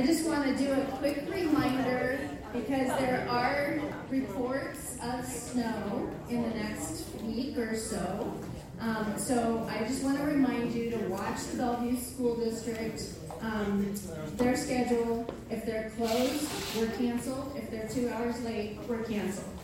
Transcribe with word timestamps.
I 0.00 0.06
just 0.06 0.26
want 0.26 0.44
to 0.44 0.56
do 0.56 0.72
a 0.72 0.82
quick 0.96 1.26
reminder 1.28 2.18
because 2.54 2.88
there 2.98 3.28
are 3.28 3.78
reports 4.08 4.96
of 5.02 5.26
snow 5.26 6.10
in 6.30 6.42
the 6.42 6.54
next 6.54 7.04
week 7.20 7.58
or 7.58 7.76
so. 7.76 8.32
Um, 8.80 9.12
so 9.18 9.68
I 9.70 9.84
just 9.84 10.02
want 10.02 10.16
to 10.16 10.24
remind 10.24 10.72
you 10.72 10.90
to 10.92 10.96
watch 11.08 11.44
the 11.50 11.58
Bellevue 11.58 12.00
School 12.00 12.34
District, 12.36 13.02
um, 13.42 13.94
their 14.38 14.56
schedule. 14.56 15.30
If 15.50 15.66
they're 15.66 15.92
closed, 15.98 16.48
we're 16.78 16.96
canceled. 16.96 17.52
If 17.54 17.70
they're 17.70 17.88
two 17.88 18.08
hours 18.08 18.42
late, 18.42 18.78
we're 18.88 19.04
canceled. 19.04 19.54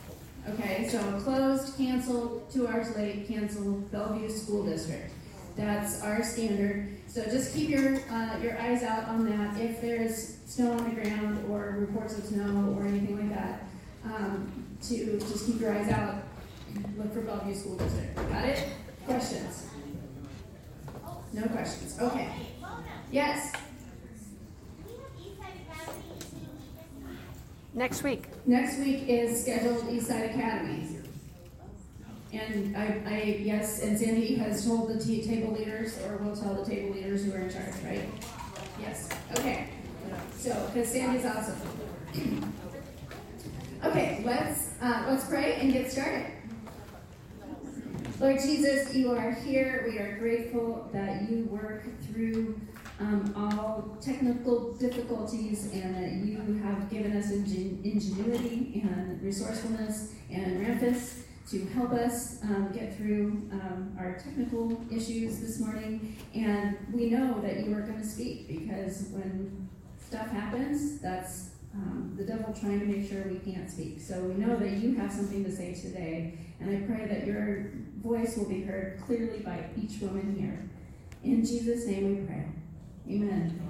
Okay, 0.49 0.87
so 0.87 0.99
closed, 1.21 1.75
canceled, 1.77 2.47
two 2.53 2.67
hours 2.67 2.95
late, 2.95 3.27
canceled, 3.27 3.91
Bellevue 3.91 4.29
School 4.29 4.67
District. 4.67 5.11
That's 5.57 6.03
our 6.03 6.23
standard. 6.23 6.87
So 7.07 7.23
just 7.23 7.53
keep 7.53 7.69
your 7.69 7.99
uh, 8.11 8.37
your 8.41 8.59
eyes 8.59 8.83
out 8.83 9.09
on 9.09 9.27
that. 9.29 9.59
If 9.59 9.81
there's 9.81 10.37
snow 10.45 10.73
on 10.73 10.83
the 10.83 11.01
ground 11.01 11.49
or 11.49 11.77
reports 11.79 12.15
of 12.17 12.25
snow 12.25 12.75
or 12.77 12.85
anything 12.85 13.17
like 13.17 13.35
that, 13.35 13.63
um, 14.05 14.51
to 14.83 15.19
just 15.19 15.47
keep 15.47 15.59
your 15.59 15.73
eyes 15.73 15.89
out. 15.89 16.23
Look 16.95 17.11
for 17.11 17.21
Bellevue 17.21 17.55
School 17.55 17.75
District. 17.75 18.15
Got 18.15 18.45
it? 18.45 18.69
Questions? 19.05 19.65
No 21.33 21.43
questions. 21.47 21.97
Okay. 21.99 22.29
Yes. 23.11 23.53
Next 27.73 28.03
week. 28.03 28.25
Next 28.45 28.77
week 28.79 29.07
is 29.07 29.41
scheduled 29.41 29.83
Eastside 29.85 30.35
Academy. 30.35 30.96
And 32.37 32.77
I, 32.77 33.01
I, 33.05 33.23
yes, 33.41 33.81
and 33.81 33.97
Sandy 33.97 34.35
has 34.35 34.65
told 34.65 34.89
the 34.89 35.03
t- 35.03 35.25
table 35.25 35.53
leaders, 35.53 35.97
or 36.03 36.17
will 36.17 36.35
tell 36.35 36.53
the 36.53 36.69
table 36.69 36.95
leaders 36.95 37.25
who 37.25 37.33
are 37.33 37.39
in 37.39 37.49
charge, 37.49 37.73
right? 37.83 38.07
Yes, 38.79 39.09
okay. 39.37 39.69
So, 40.37 40.69
because 40.71 40.89
Sandy's 40.89 41.25
awesome. 41.25 41.59
okay, 43.83 44.21
let's, 44.23 44.73
uh, 44.81 45.05
let's 45.09 45.25
pray 45.25 45.55
and 45.55 45.73
get 45.73 45.91
started. 45.91 46.31
Lord 48.19 48.39
Jesus, 48.39 48.95
you 48.95 49.11
are 49.11 49.31
here. 49.31 49.85
We 49.89 49.97
are 49.97 50.17
grateful 50.19 50.89
that 50.93 51.29
you 51.29 51.45
work 51.45 51.85
through 52.11 52.59
um, 52.99 53.33
all 53.35 53.97
technical 54.01 54.73
difficulties 54.73 55.71
and 55.71 55.95
that 55.95 56.11
you 56.25 56.59
have 56.63 56.89
given 56.89 57.15
us 57.15 57.31
ingen- 57.31 57.81
ingenuity 57.83 58.81
and 58.83 59.21
resourcefulness 59.21 60.13
and 60.31 60.65
ramphus 60.65 61.26
to 61.49 61.65
help 61.67 61.91
us 61.93 62.43
um, 62.43 62.71
get 62.73 62.97
through 62.97 63.41
um, 63.53 63.95
our 63.97 64.17
technical 64.17 64.81
issues 64.91 65.39
this 65.39 65.59
morning. 65.59 66.17
And 66.35 66.77
we 66.91 67.09
know 67.09 67.39
that 67.41 67.65
you 67.65 67.73
are 67.73 67.81
going 67.81 68.01
to 68.01 68.07
speak 68.07 68.47
because 68.47 69.07
when 69.11 69.69
stuff 69.97 70.29
happens, 70.29 70.99
that's 70.99 71.51
um, 71.73 72.13
the 72.17 72.25
devil 72.25 72.53
trying 72.53 72.81
to 72.81 72.85
make 72.85 73.09
sure 73.09 73.23
we 73.23 73.39
can't 73.39 73.69
speak. 73.69 74.01
So 74.01 74.19
we 74.21 74.33
know 74.33 74.57
that 74.57 74.71
you 74.71 74.95
have 74.95 75.11
something 75.11 75.43
to 75.45 75.51
say 75.51 75.73
today. 75.73 76.37
And 76.59 76.69
I 76.69 76.85
pray 76.85 77.07
that 77.07 77.25
your 77.25 77.71
voice 78.03 78.35
will 78.35 78.49
be 78.49 78.63
heard 78.63 78.99
clearly 79.05 79.39
by 79.39 79.63
each 79.81 80.01
woman 80.01 80.35
here. 80.37 80.69
In 81.23 81.45
Jesus' 81.45 81.85
name 81.85 82.17
we 82.17 82.25
pray. 82.25 82.45
Amen. 83.09 83.61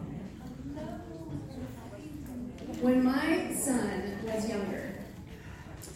When 2.82 3.04
my 3.04 3.54
son 3.54 4.20
was 4.24 4.48
younger, 4.50 4.97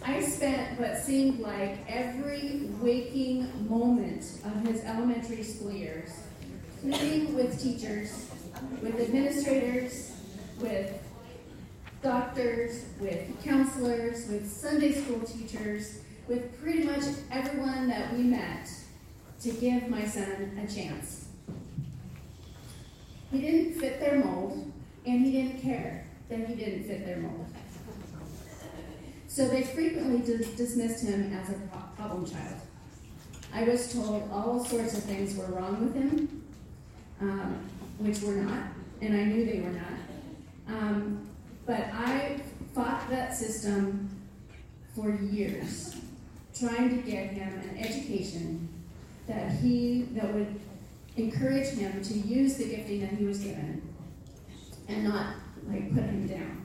I 0.04 0.20
spent 0.22 0.80
what 0.80 0.98
seemed 0.98 1.40
like 1.40 1.78
every 1.88 2.70
waking 2.82 3.70
moment 3.70 4.24
of 4.44 4.66
his 4.66 4.84
elementary 4.84 5.44
school 5.44 5.72
years 5.72 6.10
pleading 6.82 7.36
with 7.36 7.62
teachers, 7.62 8.28
with 8.82 9.00
administrators, 9.00 10.12
with 10.60 11.00
doctors, 12.02 12.86
with 13.00 13.30
counselors, 13.44 14.28
with 14.28 14.52
Sunday 14.52 14.92
school 14.92 15.20
teachers, 15.20 16.00
with 16.28 16.60
pretty 16.60 16.84
much 16.84 17.04
everyone 17.30 17.88
that 17.88 18.12
we 18.14 18.24
met 18.24 18.68
to 19.42 19.52
give 19.52 19.88
my 19.90 20.04
son 20.06 20.58
a 20.58 20.74
chance. 20.74 21.28
He 23.32 23.42
didn't 23.42 23.80
fit 23.80 24.00
their 24.00 24.24
mold, 24.24 24.72
and 25.06 25.24
he 25.24 25.32
didn't 25.32 25.62
care 25.62 26.06
that 26.30 26.48
he 26.48 26.56
didn't 26.56 26.86
fit 26.86 27.06
their 27.06 27.18
mold. 27.18 27.46
So 29.32 29.48
they 29.48 29.64
frequently 29.64 30.20
dis- 30.20 30.56
dismissed 30.56 31.06
him 31.06 31.32
as 31.32 31.52
a 31.52 31.54
problem 31.96 32.30
child. 32.30 32.56
I 33.54 33.64
was 33.64 33.94
told 33.94 34.30
all 34.30 34.66
sorts 34.66 34.98
of 34.98 35.06
things 35.06 35.38
were 35.38 35.46
wrong 35.46 35.86
with 35.86 35.96
him, 35.96 36.44
um, 37.22 37.70
which 38.00 38.20
were 38.20 38.34
not, 38.34 38.64
and 39.02 39.16
I 39.16 39.24
knew 39.24 39.46
they 39.46 39.62
were 39.62 39.70
not. 39.70 39.88
Um, 40.68 41.30
but 41.66 41.86
I 41.94 42.42
fought 42.76 43.10
that 43.10 43.34
system 43.34 44.10
for 44.94 45.10
years, 45.10 45.96
trying 46.54 46.90
to 46.90 47.10
get 47.10 47.30
him 47.30 47.54
an 47.70 47.78
education 47.78 48.68
that 49.28 49.50
he 49.54 50.10
that 50.12 50.34
would 50.34 50.60
encourage 51.16 51.68
him 51.68 52.04
to 52.04 52.14
use 52.16 52.58
the 52.58 52.66
gifting 52.66 53.00
that 53.00 53.12
he 53.12 53.24
was 53.24 53.40
given 53.40 53.82
and 54.90 55.06
not 55.06 55.36
like 55.70 55.94
put 55.94 56.04
him 56.04 56.28
down. 56.28 56.61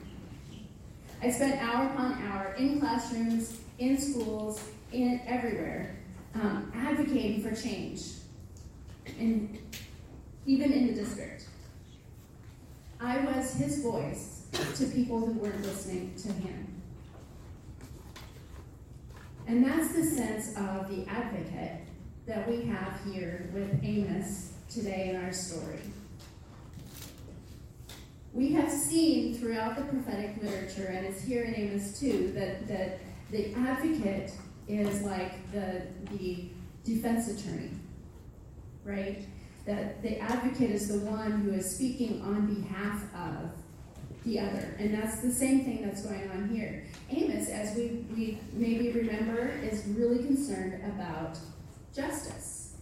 I 1.21 1.31
spent 1.31 1.61
hour 1.61 1.87
upon 1.87 2.13
hour 2.27 2.53
in 2.57 2.79
classrooms, 2.79 3.59
in 3.79 3.97
schools, 3.97 4.63
in 4.91 5.19
everywhere, 5.25 5.95
um, 6.35 6.71
advocating 6.75 7.41
for 7.41 7.59
change, 7.59 8.01
and 9.19 9.57
even 10.45 10.71
in 10.71 10.87
the 10.87 10.93
district. 10.93 11.47
I 12.99 13.19
was 13.25 13.53
his 13.53 13.81
voice 13.81 14.43
to 14.75 14.85
people 14.87 15.19
who 15.19 15.33
weren't 15.33 15.61
listening 15.61 16.13
to 16.23 16.31
him. 16.31 16.67
And 19.47 19.65
that's 19.65 19.93
the 19.93 20.03
sense 20.03 20.49
of 20.57 20.89
the 20.89 21.05
advocate 21.07 21.81
that 22.25 22.49
we 22.49 22.61
have 22.65 22.99
here 23.11 23.49
with 23.53 23.79
Amos 23.83 24.53
today 24.69 25.09
in 25.09 25.23
our 25.23 25.31
story. 25.31 25.79
We 28.37 28.51
have 28.51 28.71
seen 28.71 29.33
throughout 29.33 29.77
the 29.77 29.81
prophetic 29.81 30.35
literature, 30.39 30.89
and 30.89 31.07
it's 31.07 31.23
here 31.23 31.45
in 31.45 31.55
Amos 31.55 31.99
too, 31.99 32.31
that, 32.35 32.67
that 32.67 32.99
the 33.31 33.51
advocate 33.55 34.31
is 34.67 35.01
like 35.01 35.51
the, 35.51 35.81
the 36.11 36.45
defense 36.83 37.29
attorney, 37.29 37.71
right? 38.85 39.25
That 39.65 40.03
the 40.03 40.19
advocate 40.19 40.69
is 40.69 40.87
the 40.87 40.99
one 41.09 41.31
who 41.31 41.53
is 41.53 41.67
speaking 41.77 42.21
on 42.21 42.61
behalf 42.61 43.05
of 43.15 43.49
the 44.23 44.39
other. 44.39 44.75
And 44.77 44.93
that's 44.93 45.19
the 45.21 45.31
same 45.31 45.65
thing 45.65 45.81
that's 45.83 46.03
going 46.03 46.29
on 46.29 46.49
here. 46.49 46.85
Amos, 47.09 47.49
as 47.49 47.75
we, 47.75 48.05
we 48.15 48.39
maybe 48.53 48.91
remember, 48.91 49.47
is 49.63 49.83
really 49.87 50.23
concerned 50.23 50.79
about 50.85 51.39
justice. 51.91 52.75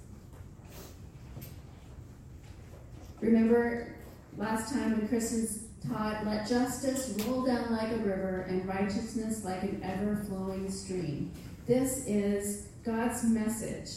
Remember 3.22 3.95
last 4.38 4.74
time 4.74 4.98
when 4.98 5.08
Kristen's 5.08 5.64
taught, 5.88 6.26
let 6.26 6.48
justice 6.48 7.16
roll 7.26 7.46
down 7.46 7.72
like 7.72 7.92
a 7.92 7.98
river 7.98 8.46
and 8.50 8.68
righteousness 8.68 9.44
like 9.44 9.64
an 9.64 9.82
ever 9.84 10.24
flowing 10.28 10.70
stream. 10.70 11.32
This 11.68 12.06
is 12.06 12.68
God's 12.84 13.24
message 13.24 13.90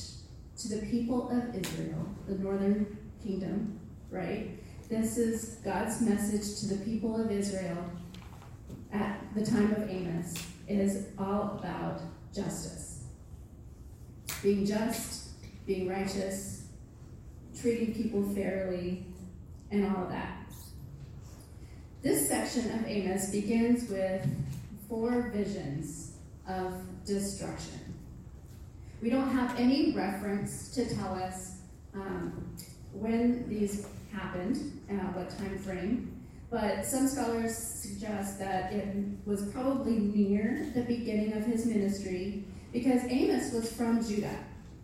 to 0.59 0.69
the 0.69 0.87
people 0.87 1.31
of 1.31 1.54
Israel, 1.54 2.09
the 2.27 2.37
northern 2.37 2.97
kingdom, 3.22 3.78
right? 4.10 4.59
This 4.88 5.19
is 5.19 5.56
God's 5.65 6.00
message 6.00 6.60
to 6.60 6.75
the 6.75 6.84
people 6.84 7.21
of 7.21 7.31
Israel 7.31 7.91
at 8.93 9.21
the 9.34 9.44
time 9.44 9.72
of 9.72 9.88
Amos. 9.91 10.34
It 10.66 10.78
is 10.78 11.09
all 11.19 11.59
about 11.59 12.00
justice. 12.34 13.04
Being 14.43 14.65
just, 14.65 15.28
being 15.66 15.88
righteous, 15.88 16.69
treating 17.60 17.93
people 17.93 18.22
fairly, 18.34 19.04
and 19.71 19.84
all 19.87 20.05
of 20.05 20.11
that. 20.11 20.39
This 22.03 22.28
section 22.28 22.71
of 22.78 22.87
Amos 22.87 23.31
begins 23.31 23.91
with 23.91 24.27
four 24.89 25.31
visions 25.34 26.13
of 26.48 26.72
destruction. 27.04 27.95
We 29.03 29.10
don't 29.10 29.31
have 29.31 29.59
any 29.59 29.92
reference 29.92 30.71
to 30.75 30.95
tell 30.95 31.15
us 31.15 31.59
um, 31.95 32.57
when 32.92 33.48
these 33.48 33.87
happened, 34.13 34.81
uh, 34.91 34.95
what 35.13 35.31
time 35.39 35.59
frame, 35.59 36.19
but 36.51 36.87
some 36.87 37.07
scholars 37.07 37.57
suggest 37.57 38.39
that 38.39 38.72
it 38.72 38.97
was 39.27 39.51
probably 39.51 39.98
near 39.98 40.71
the 40.75 40.83
beginning 40.83 41.34
of 41.34 41.45
his 41.45 41.66
ministry 41.66 42.45
because 42.72 43.03
Amos 43.09 43.53
was 43.53 43.71
from 43.72 44.03
Judah. 44.07 44.39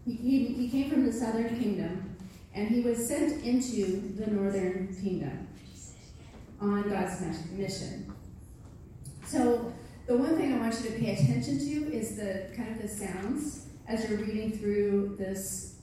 He, 0.04 0.12
he, 0.12 0.46
he 0.54 0.68
came 0.68 0.90
from 0.90 1.06
the 1.06 1.12
southern 1.12 1.58
kingdom 1.58 2.13
and 2.54 2.68
he 2.68 2.80
was 2.80 3.06
sent 3.06 3.42
into 3.44 4.14
the 4.16 4.30
northern 4.30 4.96
kingdom 5.02 5.48
on 6.60 6.88
God's 6.88 7.20
mission. 7.52 8.12
So 9.26 9.72
the 10.06 10.16
one 10.16 10.36
thing 10.36 10.54
I 10.54 10.58
want 10.58 10.74
you 10.82 10.90
to 10.90 10.98
pay 10.98 11.14
attention 11.14 11.58
to 11.58 11.92
is 11.92 12.16
the 12.16 12.50
kind 12.56 12.70
of 12.70 12.82
the 12.82 12.88
sounds 12.88 13.66
as 13.88 14.08
you're 14.08 14.18
reading 14.18 14.52
through 14.52 15.16
this 15.18 15.76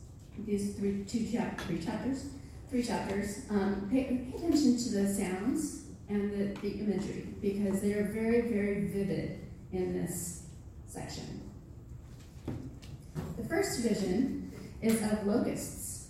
these 0.45 0.75
three 0.75 1.03
two 1.03 1.29
chap, 1.31 1.59
three 1.61 1.79
chapters 1.79 2.25
three 2.71 2.81
chapters. 2.81 3.41
Um, 3.49 3.87
pay, 3.91 4.05
pay 4.31 4.37
attention 4.37 4.77
to 4.77 4.89
the 4.89 5.13
sounds 5.13 5.83
and 6.07 6.31
the, 6.31 6.59
the 6.61 6.79
imagery 6.79 7.27
because 7.41 7.81
they 7.81 7.93
are 7.93 8.05
very, 8.05 8.41
very 8.43 8.87
vivid 8.87 9.41
in 9.73 9.93
this 9.93 10.47
section. 10.87 11.41
The 13.37 13.43
first 13.47 13.81
vision 13.81 14.51
is 14.81 15.01
of 15.03 15.27
locusts. 15.27 16.00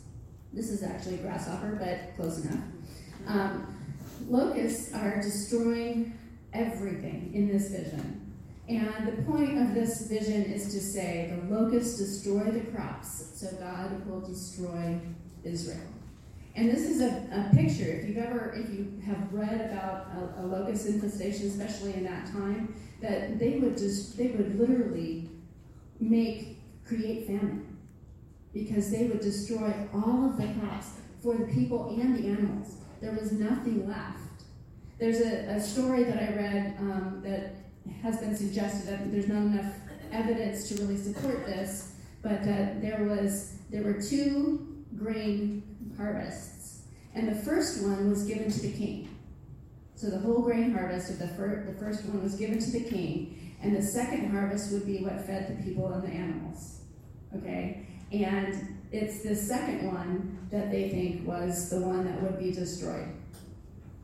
This 0.54 0.70
is 0.70 0.84
actually 0.84 1.16
a 1.16 1.20
grasshopper, 1.20 1.78
but 1.80 2.16
close 2.16 2.44
enough. 2.44 2.64
Um, 3.28 3.78
locusts 4.28 4.94
are 4.94 5.22
destroying 5.22 6.18
everything 6.54 7.32
in 7.34 7.48
this 7.48 7.70
vision. 7.70 8.34
And 8.68 9.08
the 9.08 9.22
point 9.24 9.58
of 9.58 9.74
this 9.74 10.08
vision 10.08 10.44
is 10.44 10.74
to 10.74 10.80
say 10.80 11.34
the 11.36 11.54
locusts 11.54 11.98
destroy 11.98 12.52
the 12.52 12.62
crops, 12.72 13.32
so 13.36 13.48
God 13.58 14.06
will 14.06 14.22
destroy 14.22 15.00
Israel. 15.44 15.80
And 16.56 16.70
this 16.70 16.82
is 16.82 17.02
a, 17.02 17.50
a 17.50 17.56
picture. 17.56 17.90
If 17.90 18.08
you've 18.08 18.18
ever, 18.18 18.54
if 18.56 18.70
you 18.70 19.02
have 19.06 19.32
read 19.34 19.72
about 19.72 20.08
a, 20.18 20.42
a 20.42 20.44
locust 20.46 20.86
infestation, 20.86 21.48
especially 21.48 21.94
in 21.94 22.04
that 22.04 22.28
time, 22.28 22.76
that 23.02 23.40
they 23.40 23.58
would 23.58 23.78
just, 23.78 24.18
they 24.18 24.28
would 24.28 24.60
literally 24.60 25.30
make, 26.00 26.60
create 26.86 27.26
famine 27.26 27.71
because 28.54 28.92
they 28.92 29.06
would 29.06 29.22
destroy 29.22 29.74
all 29.94 30.30
of 30.30 30.38
the 30.38 30.48
crops 30.60 30.92
for 31.22 31.36
the 31.36 31.46
people 31.46 31.90
and 32.00 32.16
the 32.16 32.30
animals. 32.30 32.76
There 33.02 33.14
was 33.14 33.32
nothing 33.32 33.88
left. 33.88 34.18
There's 35.00 35.22
a, 35.22 35.56
a 35.56 35.60
story 35.60 36.04
that 36.04 36.18
I 36.18 36.36
read 36.36 36.76
um, 36.80 37.22
that 37.24 37.56
has 38.02 38.18
been 38.18 38.36
suggested 38.36 38.88
that 38.90 39.12
there's 39.12 39.28
not 39.28 39.42
enough 39.42 39.74
evidence 40.12 40.70
to 40.70 40.76
really 40.76 40.98
support 40.98 41.46
this, 41.46 41.96
but 42.22 42.44
that 42.44 42.82
there 42.82 43.04
was 43.06 43.56
there 43.72 43.84
were 43.84 44.00
two 44.02 44.84
grain 44.98 45.64
harvests, 45.98 46.84
and 47.16 47.28
the 47.28 47.36
first 47.36 47.84
one 47.84 48.10
was 48.10 48.24
given 48.24 48.52
to 48.52 48.60
the 48.60 48.72
king. 48.74 49.10
So 49.96 50.10
the 50.10 50.20
whole 50.20 50.42
grain 50.42 50.74
harvest 50.74 51.12
of 51.12 51.20
the, 51.20 51.28
fir- 51.28 51.64
the 51.72 51.80
first 51.80 52.06
one 52.06 52.24
was 52.24 52.36
given 52.36 52.60
to 52.60 52.72
the 52.72 52.84
king, 52.84 53.56
and 53.62 53.76
the 53.76 53.82
second 53.82 54.32
harvest 54.32 54.72
would 54.74 54.86
be 54.86 55.04
what 55.04 55.26
fed 55.26 55.48
the 55.48 55.64
people 55.64 55.92
and 55.94 56.04
the 56.04 56.08
animals. 56.08 56.82
Okay, 57.38 57.88
and 58.12 58.78
it's 58.92 59.20
the 59.24 59.36
second 59.36 59.88
one 59.88 60.38
that 60.52 60.72
they 60.72 60.90
think 60.90 61.26
was 61.26 61.70
the 61.70 61.80
one 61.80 62.06
that 62.06 62.22
would 62.22 62.38
be 62.38 62.52
destroyed. 62.52 63.08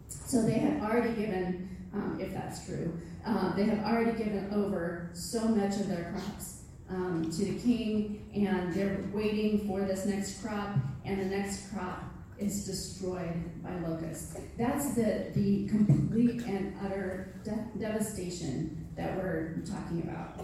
So 0.07 0.41
they 0.43 0.53
had 0.53 0.81
already 0.81 1.13
given, 1.13 1.69
um, 1.93 2.17
if 2.19 2.33
that's 2.33 2.65
true, 2.65 2.97
uh, 3.25 3.53
they 3.55 3.65
have 3.65 3.79
already 3.79 4.17
given 4.17 4.49
over 4.53 5.09
so 5.13 5.47
much 5.47 5.75
of 5.75 5.89
their 5.89 6.11
crops 6.13 6.63
um, 6.89 7.29
to 7.31 7.45
the 7.45 7.59
king, 7.59 8.29
and 8.33 8.73
they're 8.73 9.03
waiting 9.13 9.67
for 9.67 9.81
this 9.81 10.05
next 10.05 10.41
crop, 10.41 10.75
and 11.03 11.19
the 11.19 11.25
next 11.25 11.69
crop 11.71 12.03
is 12.37 12.65
destroyed 12.65 13.63
by 13.63 13.75
locusts. 13.87 14.37
That's 14.57 14.93
the, 14.93 15.31
the 15.33 15.67
complete 15.67 16.43
and 16.43 16.75
utter 16.85 17.33
de- 17.43 17.67
devastation 17.79 18.87
that 18.95 19.17
we're 19.17 19.61
talking 19.65 20.03
about. 20.03 20.39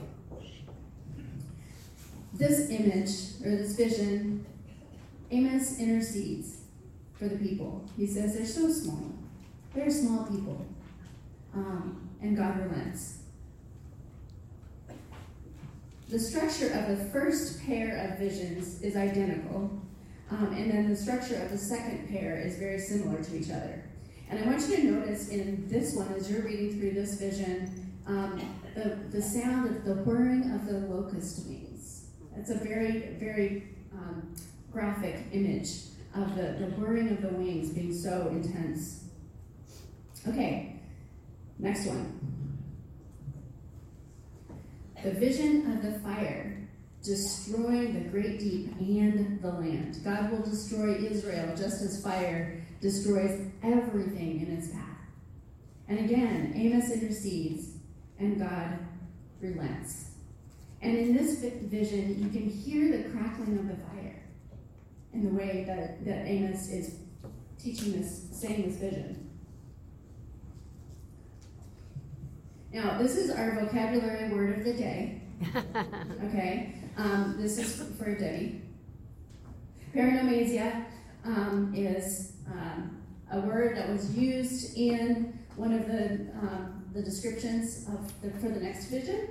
This 2.33 2.69
image, 2.69 3.45
or 3.45 3.56
this 3.57 3.75
vision, 3.75 4.45
Amos 5.31 5.80
intercedes 5.80 6.62
for 7.13 7.27
the 7.27 7.38
people. 7.38 7.83
He 7.95 8.07
says 8.07 8.35
they're 8.35 8.45
so 8.45 8.69
small. 8.69 9.13
They're 9.74 9.91
small 9.91 10.25
people. 10.25 10.65
Um, 11.53 12.09
and 12.21 12.35
God 12.35 12.59
relents. 12.59 13.19
The 16.09 16.19
structure 16.19 16.71
of 16.74 16.88
the 16.88 17.06
first 17.12 17.63
pair 17.65 18.07
of 18.07 18.19
visions 18.19 18.81
is 18.81 18.95
identical, 18.95 19.81
um, 20.29 20.53
and 20.53 20.71
then 20.71 20.89
the 20.89 20.95
structure 20.95 21.36
of 21.41 21.50
the 21.50 21.57
second 21.57 22.07
pair 22.07 22.38
is 22.38 22.57
very 22.57 22.79
similar 22.79 23.24
to 23.24 23.36
each 23.36 23.50
other. 23.50 23.83
And 24.29 24.39
I 24.39 24.47
want 24.47 24.68
you 24.68 24.75
to 24.77 24.83
notice 24.83 25.29
in 25.29 25.68
this 25.68 25.95
one, 25.95 26.13
as 26.13 26.29
you're 26.29 26.44
reading 26.44 26.79
through 26.79 26.91
this 26.91 27.19
vision, 27.19 27.91
um, 28.07 28.41
the, 28.75 28.97
the 29.12 29.21
sound 29.21 29.75
of 29.75 29.86
the 29.86 29.95
whirring 30.03 30.51
of 30.51 30.65
the 30.65 30.79
locust 30.94 31.47
wings. 31.47 31.72
It's 32.38 32.50
a 32.50 32.56
very, 32.56 33.15
very 33.19 33.69
um, 33.94 34.33
graphic 34.71 35.27
image 35.31 35.69
of 36.15 36.35
the, 36.35 36.56
the 36.59 36.71
whirring 36.77 37.09
of 37.09 37.21
the 37.21 37.30
wings 37.30 37.71
being 37.71 37.94
so 37.94 38.27
intense. 38.30 39.06
Okay, 40.27 40.80
next 41.59 41.85
one. 41.88 42.19
The 45.03 45.12
vision 45.12 45.71
of 45.74 45.83
the 45.83 46.00
fire 46.00 46.63
destroying 47.03 47.94
the 47.94 48.09
great 48.09 48.39
deep 48.39 48.74
and 48.79 49.41
the 49.41 49.50
land. 49.50 50.00
God 50.06 50.31
will 50.31 50.41
destroy 50.41 50.95
Israel 50.95 51.53
just 51.56 51.81
as 51.81 52.01
fire 52.01 52.65
destroys 52.79 53.51
everything 53.62 54.41
in 54.41 54.57
its 54.57 54.69
path. 54.69 54.83
And 55.89 56.00
again, 56.00 56.53
Amos 56.56 56.89
intercedes 56.91 57.77
and 58.19 58.39
God 58.39 58.79
relents. 59.41 60.12
And 60.83 60.97
in 60.97 61.15
this 61.15 61.39
vision, 61.39 62.21
you 62.21 62.30
can 62.30 62.50
hear 62.50 62.97
the 62.97 63.09
crackling 63.09 63.57
of 63.57 63.69
the 63.69 63.75
fire 63.85 64.21
in 65.13 65.24
the 65.24 65.33
way 65.33 65.63
that, 65.65 66.03
that 66.03 66.27
Amos 66.27 66.68
is 66.68 66.97
teaching 67.57 67.94
this, 67.94 68.27
saying 68.33 68.69
this 68.69 68.77
vision. 68.77 69.30
Now, 72.74 72.97
this 72.97 73.15
is 73.15 73.30
our 73.30 73.62
vocabulary 73.62 74.33
word 74.33 74.59
of 74.59 74.65
the 74.65 74.74
day. 74.74 75.21
Okay? 76.25 76.75
Um, 76.97 77.36
this 77.39 77.57
is 77.57 77.97
for 77.97 78.15
Debbie. 78.15 78.62
Paronomasia 79.95 80.86
um, 81.24 81.71
is 81.75 82.33
um, 82.51 83.01
a 83.31 83.39
word 83.39 83.77
that 83.77 83.89
was 83.89 84.15
used 84.18 84.75
in 84.75 85.38
one 85.56 85.74
of 85.74 85.86
the, 85.88 86.27
um, 86.41 86.83
the 86.94 87.01
descriptions 87.01 87.88
of 87.88 88.21
the, 88.21 88.31
for 88.39 88.50
the 88.50 88.59
next 88.59 88.88
vision. 88.88 89.27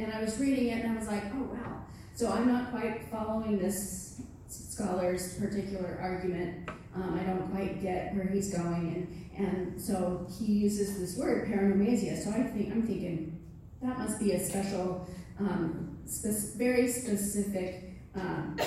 And 0.00 0.14
I 0.14 0.22
was 0.22 0.38
reading 0.38 0.68
it 0.68 0.82
and 0.82 0.92
I 0.94 0.98
was 0.98 1.08
like, 1.08 1.24
oh 1.34 1.42
wow. 1.52 1.84
So 2.14 2.30
I'm 2.30 2.48
not 2.48 2.70
quite 2.70 3.04
following 3.10 3.58
this 3.58 4.22
scholar's 4.48 5.34
particular 5.34 5.98
argument. 6.00 6.70
Um, 6.94 7.20
I 7.20 7.22
don't 7.22 7.50
quite 7.50 7.82
get 7.82 8.14
where 8.14 8.26
he's 8.26 8.52
going. 8.52 9.28
And, 9.36 9.46
and 9.46 9.80
so 9.80 10.26
he 10.38 10.46
uses 10.46 10.98
this 10.98 11.18
word, 11.18 11.48
paronomasia. 11.48 12.16
So 12.24 12.30
I 12.30 12.44
think, 12.44 12.72
I'm 12.72 12.86
thinking 12.86 13.38
that 13.82 13.98
must 13.98 14.18
be 14.18 14.32
a 14.32 14.42
special 14.42 15.06
um, 15.38 15.98
spe- 16.06 16.56
very 16.56 16.88
specific 16.88 18.00
um, 18.14 18.58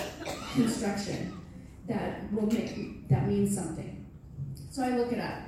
construction 0.54 1.40
that 1.88 2.32
will 2.32 2.48
make 2.48 3.10
that 3.10 3.28
means 3.28 3.56
something. 3.56 4.06
So 4.70 4.84
I 4.84 4.96
look 4.96 5.12
it 5.12 5.20
up. 5.20 5.40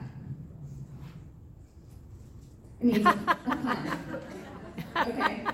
A 2.83 2.99
pun. 2.99 3.99
Okay. 4.95 5.45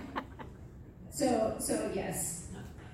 So 1.21 1.53
so 1.59 1.91
yes. 1.93 2.47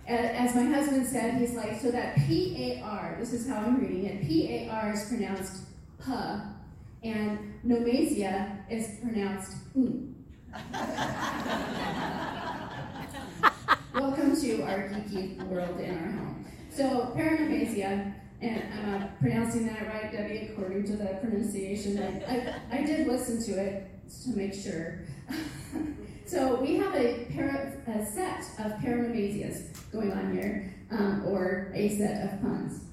As 0.05 0.53
my 0.53 0.63
husband 0.63 1.07
said, 1.07 1.35
he's 1.35 1.53
like, 1.53 1.79
so 1.79 1.91
that 1.91 2.17
P 2.17 2.53
A 2.57 2.81
R, 2.81 3.15
this 3.17 3.31
is 3.31 3.47
how 3.47 3.55
I'm 3.55 3.79
reading 3.79 4.05
it, 4.05 4.27
P 4.27 4.53
A 4.53 4.69
R 4.69 4.91
is 4.91 5.07
pronounced 5.07 5.63
P, 6.03 6.11
and 7.05 7.53
nomasia 7.65 8.69
is 8.69 8.97
pronounced 9.01 9.53
mm. 9.77 10.11
Welcome 13.93 14.35
to 14.41 14.61
our 14.63 14.89
geeky 14.89 15.41
world 15.47 15.79
in 15.79 15.91
our 15.91 16.11
home. 16.11 16.45
So, 16.69 17.13
paronomasia, 17.15 18.13
and 18.41 18.63
I'm 18.73 19.03
uh, 19.03 19.07
pronouncing 19.21 19.67
that 19.67 19.87
right, 19.87 20.11
Debbie, 20.11 20.49
according 20.51 20.83
to 20.87 20.97
the 20.97 21.17
pronunciation. 21.21 21.97
I, 21.97 22.75
I, 22.75 22.79
I 22.79 22.83
did 22.83 23.07
listen 23.07 23.41
to 23.43 23.51
it 23.57 23.89
to 24.25 24.31
make 24.31 24.53
sure. 24.53 25.05
so, 26.27 26.55
we 26.61 26.75
have 26.75 26.93
a, 26.95 27.25
para, 27.33 27.73
a 27.87 28.05
set 28.05 28.41
of 28.59 28.73
paronomasias 28.79 29.91
going 29.91 30.11
on 30.11 30.33
here, 30.33 30.73
um, 30.91 31.23
or 31.25 31.71
a 31.73 31.97
set 31.97 32.23
of 32.33 32.41
puns. 32.41 32.83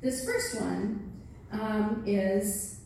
This 0.00 0.24
first 0.24 0.60
one 0.60 1.12
um, 1.52 2.02
is 2.06 2.80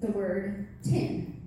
the 0.00 0.10
word 0.10 0.68
tin. 0.82 1.38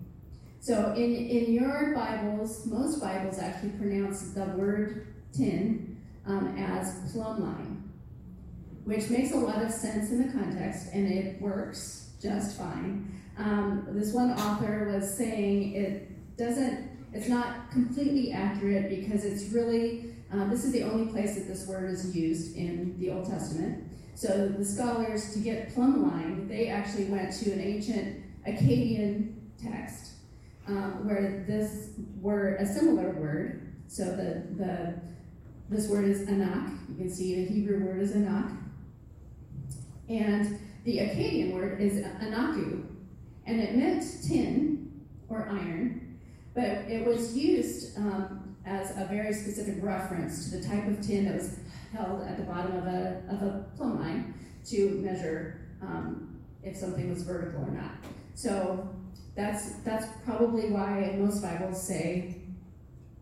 So 0.60 0.94
in, 0.94 1.16
in 1.16 1.54
your 1.54 1.94
Bibles, 1.96 2.68
most 2.68 3.02
Bibles 3.02 3.40
actually 3.40 3.72
pronounce 3.72 4.34
the 4.34 4.46
word 4.46 5.08
tin 5.34 5.98
um, 6.28 6.56
as 6.58 7.12
plumb 7.12 7.42
line, 7.42 7.90
which 8.84 9.10
makes 9.10 9.32
a 9.32 9.38
lot 9.38 9.64
of 9.64 9.72
sense 9.72 10.12
in 10.12 10.28
the 10.28 10.32
context 10.32 10.90
and 10.94 11.12
it 11.12 11.42
works 11.42 12.12
just 12.22 12.58
fine. 12.58 13.12
Um, 13.38 13.88
this 13.90 14.14
one 14.14 14.32
author 14.32 14.92
was 14.94 15.18
saying 15.18 15.74
it 15.74 16.11
doesn't, 16.38 16.90
it's 17.14 17.28
not 17.28 17.72
completely 17.72 18.32
accurate 18.32 18.90
because 18.90 19.26
it's 19.26 19.52
really, 19.52 20.16
um, 20.32 20.50
this 20.50 20.64
is 20.64 20.72
the 20.72 20.84
only 20.84 21.12
place 21.12 21.36
that 21.36 21.48
this 21.48 21.68
word 21.68 21.90
is 21.92 22.16
used 22.16 22.56
in 22.56 22.98
the 23.00 23.12
Old 23.12 23.30
Testament. 23.30 23.90
So 24.16 24.48
the 24.50 24.66
scholars, 24.66 25.34
to 25.34 25.40
get 25.40 25.74
plumb 25.74 26.04
line, 26.04 26.48
they 26.48 26.68
actually 26.68 27.06
went 27.06 27.34
to 27.34 27.52
an 27.52 27.60
ancient 27.60 28.24
Akkadian 28.48 29.34
text 29.62 30.14
um, 30.68 31.08
where 31.08 31.44
this 31.48 31.92
word, 32.20 32.62
a 32.62 32.66
similar 32.66 33.12
word, 33.12 33.74
so 33.88 34.06
the, 34.06 34.44
the 34.56 35.02
this 35.72 35.88
word 35.88 36.06
is 36.06 36.28
anak. 36.28 36.70
You 36.90 36.96
can 36.96 37.10
see 37.10 37.46
the 37.46 37.54
Hebrew 37.54 37.86
word 37.86 38.02
is 38.02 38.12
anak. 38.12 38.52
And 40.10 40.60
the 40.84 40.98
Akkadian 40.98 41.54
word 41.54 41.80
is 41.80 42.04
anaku. 42.04 42.86
and 43.46 43.60
it 43.60 43.76
meant 43.76 44.04
tin 44.28 44.92
or 45.30 45.48
iron, 45.50 46.11
but 46.54 46.64
it 46.64 47.06
was 47.06 47.38
used 47.38 47.98
um, 47.98 48.56
as 48.66 48.92
a 48.92 49.06
very 49.06 49.34
specific 49.34 49.84
reference 49.84 50.50
to 50.50 50.58
the 50.58 50.68
type 50.68 50.88
of 50.88 51.02
tin 51.06 51.26
that 51.26 51.36
was 51.36 51.60
held 51.94 52.22
at 52.24 52.38
the 52.38 52.44
bottom 52.44 52.76
of 52.78 52.86
a, 52.86 53.24
of 53.30 53.42
a 53.42 53.66
plumb 53.76 54.00
line 54.00 54.34
to 54.66 54.90
measure 55.04 55.62
um, 55.82 56.40
if 56.64 56.76
something 56.76 57.10
was 57.10 57.24
vertical 57.24 57.64
or 57.64 57.72
not. 57.72 57.92
So 58.36 58.88
that's 59.36 59.74
that's 59.84 60.08
probably 60.26 60.70
why 60.70 61.16
most 61.18 61.42
Bibles 61.42 61.82
say 61.82 62.42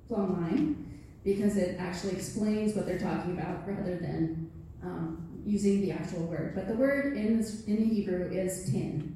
plumb 0.07 0.41
line, 0.41 1.00
because 1.24 1.55
it 1.55 1.79
actually 1.79 2.13
explains 2.13 2.75
what 2.75 2.86
they're 2.86 3.00
talking 3.00 3.38
about 3.38 3.67
rather 3.67 3.95
than 3.95 4.51
um, 4.83 5.41
using 5.45 5.81
the 5.81 5.91
actual 5.91 6.24
word. 6.24 6.53
But 6.55 6.67
the 6.67 6.75
word 6.75 7.15
in 7.15 7.45
in 7.67 7.86
Hebrew 7.86 8.29
is 8.31 8.65
tin. 8.71 9.15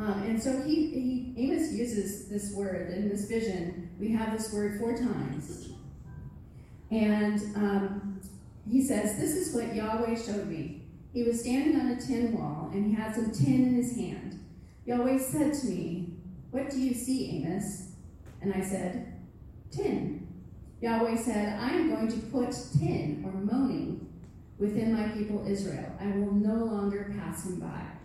Um, 0.00 0.22
and 0.22 0.42
so 0.42 0.62
he, 0.62 0.86
he 0.86 1.34
Amos 1.36 1.72
uses 1.72 2.26
this 2.28 2.54
word 2.54 2.90
in 2.90 3.10
this 3.10 3.26
vision. 3.26 3.90
We 4.00 4.10
have 4.12 4.32
this 4.36 4.50
word 4.50 4.78
four 4.80 4.96
times. 4.96 5.68
And 6.90 7.38
um, 7.54 8.20
he 8.68 8.82
says, 8.82 9.18
This 9.18 9.32
is 9.32 9.54
what 9.54 9.74
Yahweh 9.74 10.14
showed 10.14 10.46
me. 10.46 10.84
He 11.12 11.22
was 11.24 11.40
standing 11.40 11.78
on 11.78 11.88
a 11.88 12.00
tin 12.00 12.32
wall, 12.32 12.70
and 12.72 12.86
he 12.86 12.94
had 12.94 13.14
some 13.14 13.30
tin 13.30 13.66
in 13.66 13.74
his 13.74 13.94
hand. 13.94 14.42
Yahweh 14.86 15.18
said 15.18 15.52
to 15.54 15.66
me, 15.66 16.14
What 16.50 16.70
do 16.70 16.80
you 16.80 16.94
see, 16.94 17.42
Amos? 17.44 17.92
And 18.40 18.54
I 18.54 18.62
said, 18.62 19.20
Tin. 19.70 20.26
Yahweh 20.80 21.16
said, 21.16 21.60
I 21.60 21.72
am 21.72 21.90
going 21.90 22.08
to 22.08 22.18
put 22.28 22.56
tin, 22.78 23.22
or 23.26 23.32
moaning, 23.32 24.08
within 24.58 24.94
my 24.94 25.08
people 25.08 25.46
Israel. 25.46 25.92
I 26.00 26.06
will 26.06 26.32
no 26.32 26.64
longer 26.64 27.14
pass 27.18 27.44
him 27.44 27.60
by. 27.60 27.99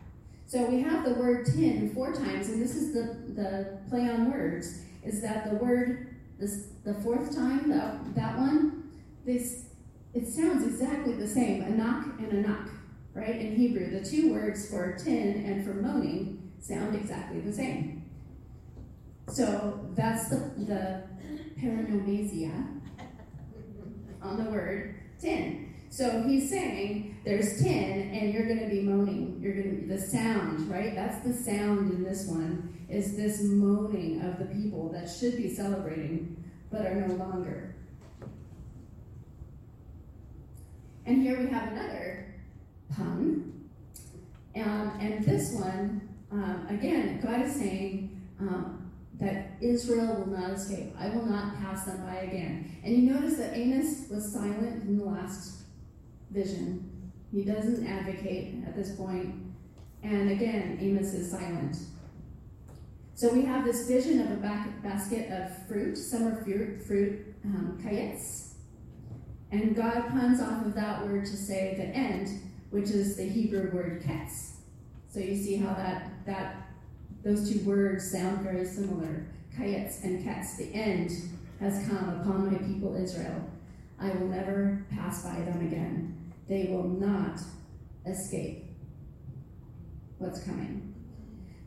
So 0.48 0.66
we 0.66 0.82
have 0.82 1.04
the 1.04 1.16
word 1.16 1.46
tin 1.46 1.92
four 1.94 2.14
times, 2.14 2.50
and 2.50 2.62
this 2.62 2.75
is 2.75 2.94
the, 2.94 3.18
the 3.34 3.80
play 3.90 4.08
on 4.10 4.32
words, 4.32 4.84
is 5.04 5.22
that 5.22 5.50
the 5.50 5.56
word, 5.56 6.16
this, 6.40 6.68
the 6.84 6.94
fourth 6.94 7.36
time, 7.36 7.70
the, 7.70 8.00
that 8.16 8.38
one, 8.38 8.92
this, 9.25 9.66
it 10.14 10.28
sounds 10.28 10.66
exactly 10.66 11.14
the 11.14 11.28
same, 11.28 11.64
a 11.64 11.70
knock 11.70 12.06
and 12.20 12.32
a 12.32 12.48
knock, 12.48 12.70
right? 13.16 13.36
In 13.36 13.56
Hebrew, 13.56 13.90
the 13.90 14.06
two 14.08 14.34
words 14.34 14.70
for 14.70 14.96
tin 14.96 15.46
and 15.46 15.66
for 15.66 15.74
moaning 15.74 16.52
sound 16.60 16.96
exactly 16.96 17.40
the 17.40 17.52
same. 17.52 18.04
So 19.30 19.88
that's 19.96 20.30
the, 20.30 20.52
the 20.58 21.04
paronomasia 21.60 22.82
on 24.22 24.44
the 24.44 24.50
word 24.50 24.96
tin. 25.20 25.74
So 25.90 26.24
he's 26.24 26.50
saying 26.50 27.14
there's 27.25 27.62
10 27.62 27.72
and 27.72 28.34
you're 28.34 28.46
going 28.46 28.60
to 28.60 28.70
be 28.70 28.82
moaning. 28.82 29.39
You're 29.41 29.55
going 29.55 29.82
to 29.82 29.88
the 29.88 30.00
sound, 30.00 30.70
right? 30.70 30.94
That's 30.94 31.25
the 31.25 31.34
sound 31.34 31.91
in 31.91 32.03
this 32.03 32.27
one 32.27 32.72
is 32.88 33.17
this 33.17 33.41
moaning 33.41 34.22
of 34.22 34.38
the 34.38 34.46
people 34.46 34.91
that 34.94 35.10
should 35.10 35.36
be 35.36 35.53
celebrating 35.53 36.44
but 36.72 36.86
are 36.86 37.08
no 37.08 37.15
longer. 37.15 37.75
And 41.05 41.22
here 41.22 41.39
we 41.39 41.50
have 41.50 41.72
another 41.72 42.36
pun. 42.96 43.70
Um, 44.55 44.98
and 45.00 45.24
this 45.24 45.53
one, 45.53 46.08
um, 46.32 46.67
again, 46.70 47.20
God 47.22 47.41
is 47.41 47.53
saying 47.53 48.22
um, 48.39 48.91
that 49.20 49.51
Israel 49.62 50.15
will 50.15 50.38
not 50.38 50.51
escape. 50.51 50.96
I 50.98 51.10
will 51.10 51.25
not 51.25 51.58
pass 51.58 51.86
them 51.86 52.05
by 52.05 52.17
again. 52.17 52.77
And 52.84 52.96
you 52.96 53.13
notice 53.13 53.38
that 53.38 53.55
Amos 53.55 54.10
was 54.10 54.32
silent 54.32 54.84
in 54.84 54.98
the 54.98 55.05
last 55.05 55.63
vision. 56.32 56.95
He 57.36 57.44
doesn't 57.44 57.86
advocate 57.86 58.63
at 58.65 58.77
this 58.77 58.96
point. 58.96 59.36
And 60.04 60.32
again, 60.32 60.77
Amos 60.80 61.13
is 61.13 61.30
silent. 61.30 61.75
So 63.13 63.34
we 63.34 63.44
have 63.44 63.65
this 63.65 63.89
vision 63.89 64.22
of 64.22 64.32
a 64.32 64.72
basket 64.82 65.30
of 65.30 65.68
fruit, 65.68 65.98
summer 65.98 66.42
fruit, 66.46 66.82
fruit 66.84 67.36
um, 67.44 67.77
And 69.51 69.75
God 69.75 70.08
puns 70.12 70.39
off 70.39 70.65
of 70.65 70.75
that 70.75 71.06
word 71.06 71.25
to 71.25 71.36
say 71.36 71.75
the 71.75 71.88
end, 71.88 72.30
which 72.70 72.89
is 72.89 73.18
the 73.18 73.27
Hebrew 73.27 73.70
word 73.70 74.01
ketz. 74.01 74.60
So 75.10 75.20
you 75.20 75.36
see 75.36 75.58
how 75.58 75.74
that, 75.74 76.25
that 76.25 76.70
those 77.22 77.51
two 77.51 77.60
words 77.65 78.10
sound 78.10 78.44
very 78.44 78.63
similar. 78.63 79.27
Kayetz 79.58 80.06
and 80.06 80.25
ketz. 80.25 80.56
The 80.56 80.74
end 80.74 81.12
has 81.60 81.86
come 81.89 82.22
upon 82.22 82.54
my 82.54 82.60
people 82.60 82.96
Israel. 82.96 83.50
I 84.00 84.12
will 84.12 84.27
never 84.27 84.86
pass 84.89 85.25
by 85.25 85.42
them 85.42 85.68
again 85.68 86.14
they 86.48 86.68
will 86.70 86.88
not 86.88 87.40
escape 88.06 88.66
what's 90.18 90.44
coming. 90.44 90.94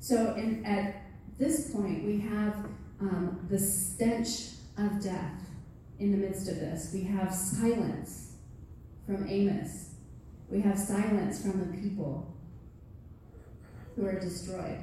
So, 0.01 0.35
in, 0.35 0.65
at 0.65 1.03
this 1.39 1.71
point, 1.73 2.05
we 2.05 2.21
have 2.21 2.55
um, 3.01 3.47
the 3.51 3.59
stench 3.59 4.51
of 4.77 5.03
death 5.03 5.49
in 5.99 6.13
the 6.13 6.19
midst 6.19 6.49
of 6.49 6.57
this. 6.57 6.91
We 6.93 7.03
have 7.05 7.35
silence 7.35 8.35
from 9.07 9.29
Amos. 9.29 9.91
We 10.49 10.61
have 10.61 10.79
silence 10.79 11.43
from 11.43 11.61
the 11.61 11.77
people 11.79 12.35
who 13.97 14.07
are 14.07 14.19
destroyed. 14.19 14.79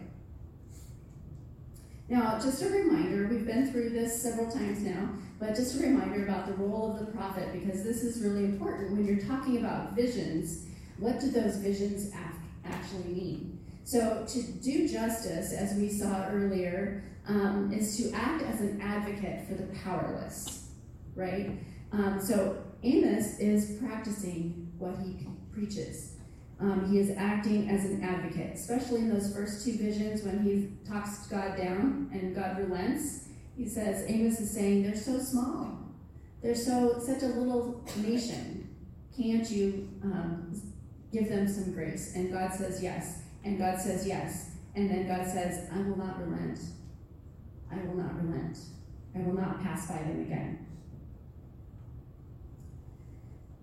Now, 2.07 2.37
just 2.39 2.61
a 2.61 2.69
reminder, 2.69 3.27
we've 3.27 3.47
been 3.47 3.71
through 3.71 3.89
this 3.89 4.21
several 4.21 4.51
times 4.51 4.81
now. 4.81 5.09
But 5.39 5.55
just 5.55 5.79
a 5.79 5.83
reminder 5.83 6.23
about 6.23 6.47
the 6.47 6.53
role 6.53 6.93
of 6.93 7.05
the 7.05 7.11
prophet, 7.11 7.51
because 7.51 7.83
this 7.83 8.03
is 8.03 8.23
really 8.23 8.45
important. 8.45 8.91
When 8.91 9.05
you're 9.05 9.25
talking 9.25 9.57
about 9.57 9.93
visions, 9.93 10.65
what 10.97 11.19
do 11.19 11.29
those 11.29 11.57
visions 11.57 12.11
actually 12.63 13.13
mean? 13.13 13.59
So, 13.83 14.25
to 14.27 14.41
do 14.41 14.87
justice, 14.87 15.53
as 15.53 15.77
we 15.77 15.89
saw 15.89 16.27
earlier, 16.29 17.03
um, 17.27 17.71
is 17.73 17.97
to 17.97 18.11
act 18.13 18.43
as 18.43 18.61
an 18.61 18.81
advocate 18.81 19.47
for 19.47 19.55
the 19.55 19.67
powerless, 19.83 20.69
right? 21.15 21.51
Um, 21.91 22.19
so, 22.21 22.63
Amos 22.83 23.37
is 23.39 23.77
practicing 23.79 24.71
what 24.77 24.97
he 24.99 25.27
preaches. 25.51 26.15
Um, 26.59 26.89
he 26.89 26.99
is 26.99 27.11
acting 27.17 27.69
as 27.69 27.83
an 27.83 28.01
advocate, 28.01 28.55
especially 28.55 29.01
in 29.01 29.09
those 29.09 29.35
first 29.35 29.65
two 29.65 29.77
visions 29.77 30.23
when 30.23 30.39
he 30.39 30.69
talks 30.89 31.27
God 31.27 31.57
down 31.57 32.09
and 32.13 32.33
God 32.33 32.57
relents 32.57 33.24
he 33.57 33.67
says, 33.67 34.09
Amos 34.09 34.39
is 34.39 34.51
saying, 34.51 34.83
they're 34.83 34.95
so 34.95 35.17
small. 35.19 35.79
They're 36.41 36.55
so 36.55 36.99
such 36.99 37.23
a 37.23 37.27
little 37.27 37.83
nation. 37.97 38.69
Can't 39.15 39.49
you 39.49 39.89
um, 40.03 40.61
give 41.11 41.29
them 41.29 41.47
some 41.47 41.71
grace? 41.73 42.15
And 42.15 42.31
God 42.31 42.53
says 42.53 42.83
yes. 42.83 43.21
And 43.43 43.57
God 43.57 43.79
says 43.79 44.05
yes. 44.05 44.51
And 44.75 44.89
then 44.89 45.07
God 45.07 45.25
says, 45.25 45.69
I 45.73 45.77
will 45.77 45.97
not 45.97 46.19
relent. 46.19 46.59
I 47.71 47.77
will 47.77 47.95
not 47.95 48.15
relent. 48.21 48.57
I 49.15 49.19
will 49.19 49.33
not 49.33 49.63
pass 49.63 49.87
by 49.87 49.97
them 49.99 50.21
again. 50.21 50.65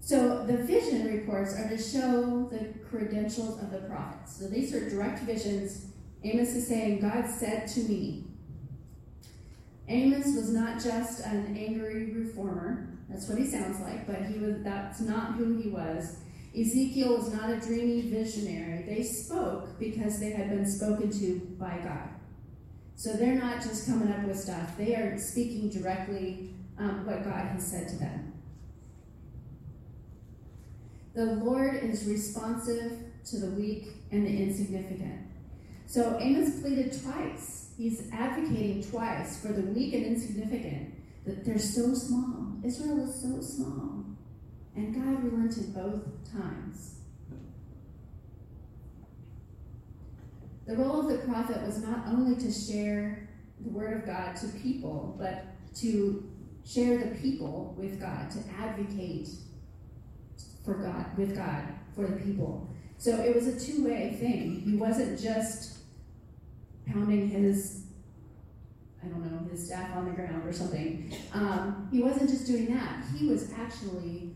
So 0.00 0.44
the 0.44 0.56
vision 0.56 1.06
reports 1.06 1.54
are 1.54 1.68
to 1.68 1.78
show 1.78 2.48
the 2.50 2.74
credentials 2.88 3.62
of 3.62 3.70
the 3.70 3.78
prophets. 3.80 4.36
So 4.38 4.48
these 4.48 4.74
are 4.74 4.88
direct 4.88 5.20
visions. 5.20 5.86
Amos 6.24 6.48
is 6.54 6.66
saying, 6.66 7.00
God 7.00 7.28
said 7.28 7.68
to 7.68 7.80
me, 7.80 8.24
Amos 9.88 10.26
was 10.36 10.50
not 10.50 10.82
just 10.82 11.20
an 11.20 11.56
angry 11.58 12.12
reformer. 12.12 12.88
That's 13.08 13.28
what 13.28 13.38
he 13.38 13.46
sounds 13.46 13.80
like, 13.80 14.06
but 14.06 14.24
he 14.26 14.38
was 14.38 14.62
that's 14.62 15.00
not 15.00 15.34
who 15.34 15.56
he 15.56 15.68
was. 15.68 16.16
Ezekiel 16.58 17.16
was 17.16 17.32
not 17.32 17.50
a 17.50 17.60
dreamy 17.60 18.02
visionary. 18.02 18.82
They 18.82 19.02
spoke 19.02 19.78
because 19.78 20.20
they 20.20 20.30
had 20.30 20.50
been 20.50 20.66
spoken 20.66 21.10
to 21.10 21.40
by 21.58 21.78
God. 21.82 22.08
So 22.94 23.14
they're 23.14 23.38
not 23.38 23.62
just 23.62 23.86
coming 23.86 24.12
up 24.12 24.24
with 24.24 24.38
stuff. 24.38 24.76
They 24.76 24.94
are 24.94 25.18
speaking 25.18 25.70
directly 25.70 26.54
um, 26.78 27.06
what 27.06 27.24
God 27.24 27.46
has 27.46 27.66
said 27.66 27.88
to 27.88 27.96
them. 27.96 28.32
The 31.14 31.24
Lord 31.24 31.82
is 31.82 32.06
responsive 32.06 32.98
to 33.26 33.38
the 33.38 33.50
weak 33.50 33.88
and 34.10 34.26
the 34.26 34.42
insignificant. 34.42 35.31
So 35.92 36.18
Amos 36.20 36.60
pleaded 36.60 36.98
twice 37.02 37.62
he's 37.76 38.08
advocating 38.12 38.82
twice 38.82 39.40
for 39.40 39.52
the 39.52 39.62
weak 39.62 39.94
and 39.94 40.06
insignificant, 40.06 40.94
that 41.26 41.44
they're 41.44 41.58
so 41.58 41.94
small. 41.94 42.52
Israel 42.64 43.08
is 43.08 43.20
so 43.20 43.40
small. 43.40 44.04
And 44.76 44.94
God 44.94 45.24
relented 45.24 45.74
both 45.74 46.02
times. 46.32 47.00
The 50.66 50.76
role 50.76 51.00
of 51.00 51.08
the 51.08 51.26
prophet 51.26 51.60
was 51.62 51.82
not 51.82 52.06
only 52.06 52.36
to 52.42 52.52
share 52.52 53.28
the 53.60 53.70
word 53.70 53.96
of 53.96 54.06
God 54.06 54.36
to 54.36 54.46
people, 54.60 55.16
but 55.18 55.44
to 55.80 56.30
share 56.64 56.98
the 56.98 57.16
people 57.16 57.74
with 57.76 58.00
God, 58.00 58.30
to 58.30 58.38
advocate 58.60 59.28
for 60.64 60.74
God, 60.74 61.18
with 61.18 61.36
God, 61.36 61.64
for 61.94 62.06
the 62.06 62.16
people. 62.16 62.72
So 62.96 63.16
it 63.16 63.34
was 63.34 63.48
a 63.48 63.58
two 63.58 63.84
way 63.84 64.16
thing. 64.18 64.62
He 64.64 64.76
wasn't 64.76 65.20
just 65.20 65.81
pounding 66.86 67.28
his, 67.28 67.84
I 69.02 69.08
don't 69.08 69.24
know, 69.24 69.48
his 69.50 69.66
staff 69.66 69.96
on 69.96 70.06
the 70.06 70.12
ground 70.12 70.46
or 70.46 70.52
something. 70.52 71.12
Um, 71.32 71.88
he 71.92 72.02
wasn't 72.02 72.30
just 72.30 72.46
doing 72.46 72.74
that. 72.74 73.04
He 73.16 73.26
was 73.26 73.52
actually 73.52 74.34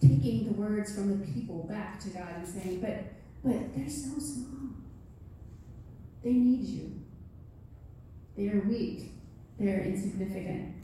taking 0.00 0.46
the 0.46 0.52
words 0.52 0.94
from 0.94 1.18
the 1.18 1.26
people 1.26 1.66
back 1.68 2.00
to 2.00 2.10
God 2.10 2.34
and 2.36 2.46
saying, 2.46 2.80
but, 2.80 3.04
but 3.42 3.74
they're 3.74 3.88
so 3.88 4.18
small. 4.18 4.70
They 6.22 6.32
need 6.32 6.64
you. 6.64 6.92
They 8.36 8.48
are 8.48 8.60
weak. 8.60 9.12
They 9.58 9.70
are 9.72 9.80
insignificant. 9.80 10.74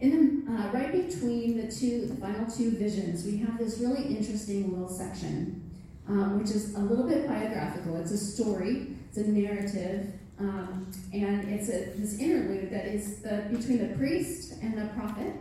In 0.00 0.46
the 0.46 0.52
uh, 0.52 0.70
right 0.72 0.92
between 0.92 1.56
the 1.56 1.72
two, 1.72 2.06
the 2.06 2.14
final 2.14 2.48
two 2.48 2.70
visions, 2.72 3.24
we 3.24 3.38
have 3.38 3.58
this 3.58 3.78
really 3.78 4.16
interesting 4.16 4.70
little 4.70 4.88
section, 4.88 5.67
um, 6.08 6.38
which 6.38 6.50
is 6.50 6.74
a 6.74 6.80
little 6.80 7.06
bit 7.06 7.28
biographical. 7.28 7.96
It's 7.96 8.12
a 8.12 8.18
story. 8.18 8.88
It's 9.08 9.18
a 9.18 9.28
narrative, 9.28 10.12
um, 10.38 10.90
and 11.12 11.48
it's 11.48 11.68
a, 11.68 11.92
this 11.96 12.18
interlude 12.18 12.70
that 12.70 12.86
is 12.86 13.22
the, 13.22 13.46
between 13.50 13.78
the 13.78 13.96
priest 13.96 14.54
and 14.62 14.76
the 14.76 14.86
prophet. 14.94 15.34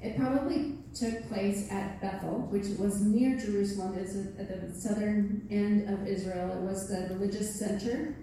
It 0.00 0.16
probably 0.16 0.76
took 0.94 1.28
place 1.28 1.70
at 1.72 2.00
Bethel, 2.00 2.46
which 2.50 2.66
was 2.78 3.00
near 3.00 3.36
Jerusalem. 3.38 3.98
It's 3.98 4.14
at 4.14 4.48
the 4.48 4.78
southern 4.78 5.46
end 5.50 5.88
of 5.92 6.06
Israel. 6.06 6.52
It 6.52 6.60
was 6.60 6.88
the 6.88 7.14
religious 7.14 7.58
center. 7.58 8.14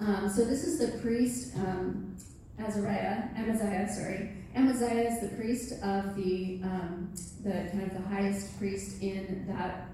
Um, 0.00 0.28
so 0.28 0.44
this 0.44 0.64
is 0.64 0.78
the 0.80 0.98
priest 0.98 1.54
um, 1.56 2.16
Azariah, 2.58 3.28
Amaziah, 3.36 3.88
sorry. 3.90 4.30
Amaziah 4.54 5.08
is 5.08 5.20
the 5.20 5.36
priest 5.36 5.72
of 5.82 6.14
the 6.16 6.60
um, 6.62 7.12
the 7.42 7.52
kind 7.70 7.82
of 7.82 7.92
the 7.94 8.08
highest 8.08 8.58
priest 8.58 9.00
in 9.02 9.46
that 9.48 9.88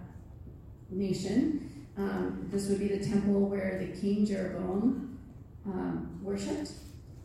nation. 0.90 1.87
Um, 1.97 2.49
this 2.50 2.68
would 2.68 2.78
be 2.78 2.88
the 2.88 3.04
temple 3.04 3.49
where 3.49 3.85
the 3.85 4.00
king 4.00 4.25
Jeroboam 4.25 5.18
um, 5.66 6.21
worshipped. 6.23 6.73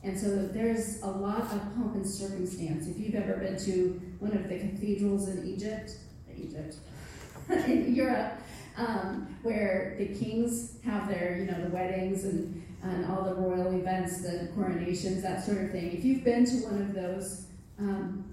And 0.04 0.20
so 0.20 0.48
there's 0.48 1.02
a 1.02 1.08
lot 1.08 1.42
of 1.42 1.62
pomp 1.76 1.96
and 1.96 2.06
circumstance. 2.06 2.88
If 2.88 3.00
you've 3.00 3.16
ever 3.16 3.38
been 3.38 3.58
to 3.66 4.02
one 4.20 4.34
of 4.34 4.50
the 4.50 4.60
cathedrals 4.60 5.30
in 5.30 5.48
Egypt, 5.48 5.92
Egypt, 6.36 6.76
in 7.50 7.96
Europe, 7.96 8.34
um, 8.78 9.38
where 9.44 9.96
the 9.98 10.08
kings 10.08 10.80
have 10.84 11.08
their, 11.08 11.38
you 11.38 11.46
know, 11.46 11.64
the 11.64 11.70
weddings 11.70 12.26
and, 12.26 12.64
and 12.82 13.06
all 13.06 13.24
the 13.24 13.36
royal 13.36 13.74
events, 13.74 14.22
the 14.22 14.50
coronations, 14.56 15.22
that 15.22 15.44
sort 15.46 15.60
of 15.64 15.72
thing. 15.72 15.92
If 15.92 16.04
you've 16.04 16.24
been 16.24 16.46
to 16.46 16.56
one 16.66 16.82
of 16.82 16.94
those 16.94 17.46
um, 17.80 18.26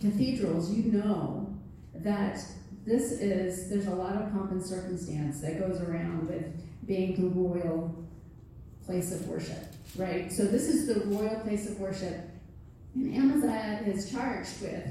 cathedrals, 0.00 0.70
you 0.70 0.92
know 0.92 1.52
that 1.94 2.44
this 2.86 3.12
is, 3.12 3.70
there's 3.70 3.86
a 3.86 3.94
lot 3.94 4.14
of 4.14 4.32
pomp 4.32 4.50
and 4.50 4.64
circumstance 4.64 5.40
that 5.40 5.58
goes 5.58 5.80
around 5.80 6.28
with 6.28 6.44
being 6.86 7.14
the 7.16 7.28
royal 7.28 7.94
place 8.84 9.12
of 9.12 9.26
worship, 9.26 9.72
right? 9.96 10.30
So 10.30 10.44
this 10.44 10.68
is 10.68 10.86
the 10.86 11.06
royal 11.06 11.40
place 11.40 11.68
of 11.68 11.80
worship. 11.80 12.20
And 12.94 13.14
Amaziah 13.14 13.82
is 13.86 14.10
charged 14.10 14.60
with 14.60 14.86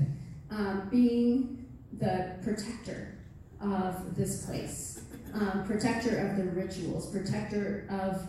um, 0.49 0.87
being 0.89 1.65
the 1.99 2.35
protector 2.43 3.15
of 3.61 4.15
this 4.15 4.45
place, 4.45 5.03
um, 5.33 5.63
protector 5.65 6.17
of 6.27 6.37
the 6.37 6.43
rituals, 6.51 7.11
protector 7.11 7.87
of 7.89 8.25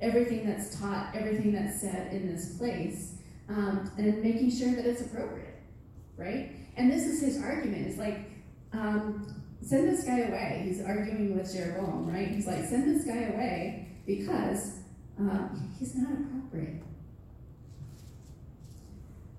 everything 0.00 0.46
that's 0.46 0.78
taught, 0.78 1.10
everything 1.14 1.52
that's 1.52 1.80
said 1.80 2.12
in 2.12 2.32
this 2.32 2.56
place, 2.56 3.14
um, 3.48 3.90
and 3.98 4.22
making 4.22 4.50
sure 4.50 4.74
that 4.74 4.86
it's 4.86 5.00
appropriate, 5.00 5.60
right? 6.16 6.52
And 6.76 6.90
this 6.90 7.04
is 7.06 7.20
his 7.20 7.42
argument. 7.42 7.86
It's 7.86 7.98
like, 7.98 8.20
um, 8.72 9.42
send 9.62 9.88
this 9.88 10.04
guy 10.04 10.20
away. 10.20 10.62
He's 10.66 10.84
arguing 10.84 11.36
with 11.36 11.52
Jeroboam, 11.52 12.06
right? 12.12 12.28
He's 12.28 12.46
like, 12.46 12.64
send 12.64 12.94
this 12.94 13.04
guy 13.04 13.24
away 13.34 13.88
because 14.06 14.80
uh, 15.20 15.48
he's 15.78 15.94
not 15.96 16.12
appropriate. 16.12 16.82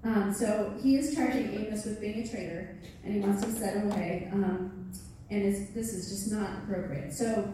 Um, 0.04 0.34
so 0.34 0.74
he 0.82 0.96
is 0.96 1.14
charging 1.14 1.54
Amos 1.54 1.86
with 1.86 2.00
being 2.00 2.24
a 2.24 2.28
traitor, 2.28 2.78
and 3.04 3.14
he 3.14 3.20
wants 3.20 3.44
him 3.44 3.54
set 3.54 3.76
him 3.76 3.92
away. 3.92 4.30
Um, 4.32 4.92
and 5.30 5.44
this 5.76 5.94
is 5.94 6.10
just 6.10 6.32
not 6.32 6.64
appropriate. 6.64 7.14
So 7.14 7.54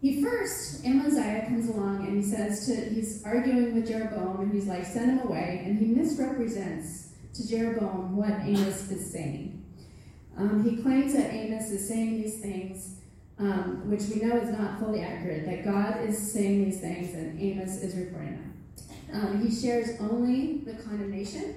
he 0.00 0.22
first, 0.22 0.84
Amaziah 0.84 1.46
comes 1.46 1.68
along 1.68 2.06
and 2.06 2.16
he 2.16 2.22
says 2.22 2.66
to, 2.66 2.74
he's 2.74 3.22
arguing 3.24 3.74
with 3.74 3.86
Jeroboam, 3.86 4.40
and 4.40 4.52
he's 4.52 4.66
like, 4.66 4.84
send 4.84 5.12
him 5.12 5.26
away. 5.26 5.62
And 5.64 5.78
he 5.78 5.86
misrepresents 5.86 7.10
to 7.34 7.48
Jeroboam 7.48 8.16
what 8.16 8.30
Amos 8.42 8.90
is 8.90 9.12
saying. 9.12 9.61
Um, 10.36 10.64
he 10.64 10.82
claims 10.82 11.12
that 11.14 11.32
Amos 11.32 11.70
is 11.70 11.86
saying 11.86 12.22
these 12.22 12.40
things, 12.40 12.96
um, 13.38 13.90
which 13.90 14.02
we 14.08 14.22
know 14.26 14.36
is 14.36 14.50
not 14.50 14.78
fully 14.78 15.00
accurate, 15.00 15.44
that 15.46 15.64
God 15.64 16.08
is 16.08 16.32
saying 16.32 16.64
these 16.64 16.80
things 16.80 17.14
and 17.14 17.40
Amos 17.40 17.82
is 17.82 17.94
reporting 17.96 18.36
them. 18.36 18.52
Um, 19.12 19.46
he 19.46 19.54
shares 19.54 20.00
only 20.00 20.58
the 20.58 20.74
condemnation 20.74 21.56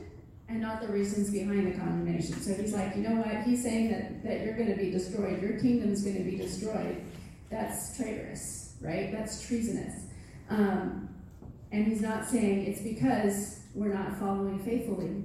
and 0.49 0.61
not 0.61 0.81
the 0.81 0.88
reasons 0.88 1.31
behind 1.31 1.73
the 1.73 1.77
condemnation. 1.77 2.39
So 2.41 2.53
he's 2.53 2.73
like, 2.73 2.95
you 2.95 3.01
know 3.01 3.15
what? 3.15 3.43
He's 3.43 3.63
saying 3.63 3.91
that, 3.91 4.23
that 4.23 4.41
you're 4.41 4.55
going 4.55 4.69
to 4.69 4.75
be 4.75 4.91
destroyed, 4.91 5.41
your 5.41 5.59
kingdom's 5.59 6.03
going 6.03 6.17
to 6.17 6.23
be 6.23 6.38
destroyed. 6.38 7.01
That's 7.49 7.95
traitorous, 7.97 8.75
right? 8.81 9.11
That's 9.11 9.47
treasonous. 9.47 10.05
Um, 10.49 11.09
and 11.71 11.88
he's 11.88 12.01
not 12.01 12.25
saying 12.25 12.65
it's 12.65 12.81
because 12.81 13.61
we're 13.73 13.93
not 13.93 14.17
following 14.17 14.59
faithfully. 14.59 15.23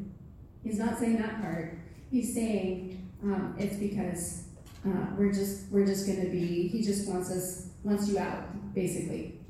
He's 0.65 0.79
not 0.79 0.99
saying 0.99 1.19
that 1.21 1.41
part. 1.41 1.79
He's 2.11 2.35
saying 2.35 3.10
um, 3.23 3.55
it's 3.59 3.77
because 3.77 4.45
uh, 4.87 5.07
we're 5.17 5.33
just 5.33 5.71
we're 5.71 5.87
just 5.87 6.07
going 6.07 6.23
to 6.23 6.31
be. 6.31 6.69
He 6.69 6.83
just 6.83 7.09
wants 7.09 7.31
us 7.31 7.69
wants 7.83 8.09
you 8.09 8.19
out, 8.19 8.75
basically. 8.75 9.41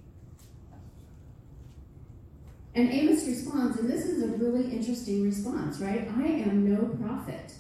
And 2.74 2.90
Amos 2.92 3.26
responds, 3.26 3.78
and 3.78 3.90
this 3.90 4.04
is 4.04 4.22
a 4.22 4.28
really 4.37 4.72
interesting 4.72 5.24
response, 5.24 5.80
right? 5.80 6.09
I 6.16 6.26
am 6.26 6.72
no 6.72 6.85
prophet. 7.04 7.52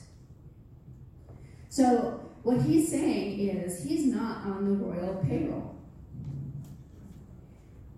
So, 1.68 2.30
what 2.42 2.62
he's 2.62 2.90
saying 2.90 3.40
is 3.40 3.82
he's 3.82 4.06
not 4.06 4.46
on 4.46 4.64
the 4.64 4.72
royal 4.72 5.22
payroll. 5.28 5.76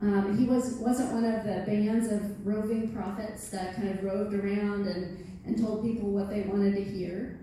Um, 0.00 0.36
he 0.36 0.46
was, 0.46 0.74
wasn't 0.74 1.12
one 1.12 1.24
of 1.24 1.44
the 1.44 1.62
bands 1.64 2.10
of 2.10 2.44
roving 2.44 2.92
prophets 2.92 3.50
that 3.50 3.76
kind 3.76 3.90
of 3.90 4.02
roved 4.02 4.34
around 4.34 4.88
and, 4.88 5.24
and 5.44 5.56
told 5.56 5.84
people 5.84 6.10
what 6.10 6.28
they 6.28 6.40
wanted 6.42 6.74
to 6.74 6.82
hear. 6.82 7.38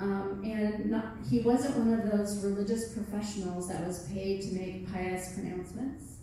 Um, 0.00 0.40
and 0.42 0.90
not, 0.90 1.16
he 1.28 1.40
wasn't 1.40 1.76
one 1.76 2.00
of 2.00 2.10
those 2.10 2.42
religious 2.42 2.94
professionals 2.94 3.68
that 3.68 3.86
was 3.86 4.08
paid 4.08 4.40
to 4.42 4.54
make 4.54 4.90
pious 4.90 5.34
pronouncements 5.34 6.14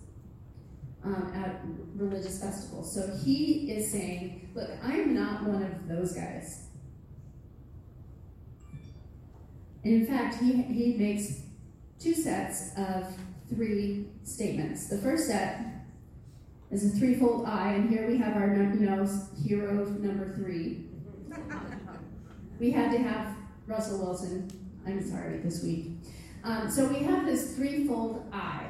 um, 1.03 1.31
at 1.35 1.61
religious 1.95 2.41
festivals. 2.41 2.91
So 2.93 3.15
he 3.23 3.71
is 3.71 3.91
saying, 3.91 4.49
look, 4.55 4.71
I'm 4.83 5.13
not 5.13 5.43
one 5.43 5.61
of 5.61 5.87
those 5.87 6.13
guys. 6.13 6.65
And 9.83 9.93
in 9.93 10.07
fact, 10.07 10.41
he, 10.41 10.53
he 10.63 10.95
makes 10.97 11.43
two 11.99 12.15
sets 12.15 12.71
of 12.77 13.07
three 13.47 14.07
statements. 14.23 14.89
The 14.89 14.97
first 14.97 15.27
set 15.27 15.61
is 16.71 16.83
a 16.83 16.97
threefold 16.97 17.45
I, 17.45 17.73
and 17.73 17.89
here 17.89 18.07
we 18.07 18.17
have 18.17 18.35
our 18.35 18.53
you 18.53 18.85
know 18.85 19.07
hero 19.45 19.85
number 19.85 20.33
three. 20.35 20.87
we 22.59 22.71
had 22.71 22.91
to 22.91 22.97
have 22.97 23.36
Russell 23.67 23.99
Wilson. 23.99 24.49
I'm 24.85 25.05
sorry 25.07 25.39
this 25.39 25.61
week. 25.63 25.91
Um, 26.43 26.71
so 26.71 26.87
we 26.87 26.99
have 26.99 27.25
this 27.25 27.55
threefold 27.55 28.25
I 28.31 28.65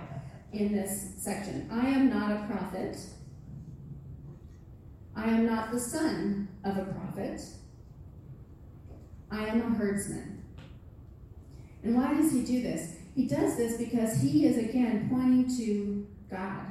in 0.51 0.73
this 0.73 1.13
section. 1.17 1.69
I 1.71 1.87
am 1.87 2.09
not 2.09 2.31
a 2.31 2.47
prophet. 2.47 2.97
I 5.15 5.29
am 5.29 5.45
not 5.45 5.71
the 5.71 5.79
son 5.79 6.47
of 6.63 6.77
a 6.77 6.85
prophet. 6.85 7.41
I 9.29 9.45
am 9.45 9.61
a 9.61 9.75
herdsman. 9.75 10.43
And 11.83 11.95
why 11.95 12.13
does 12.15 12.31
he 12.31 12.41
do 12.41 12.63
this? 12.63 12.95
He 13.15 13.27
does 13.27 13.57
this 13.57 13.77
because 13.77 14.19
he 14.21 14.45
is 14.45 14.57
again 14.57 15.09
pointing 15.11 15.55
to 15.57 16.07
God. 16.29 16.65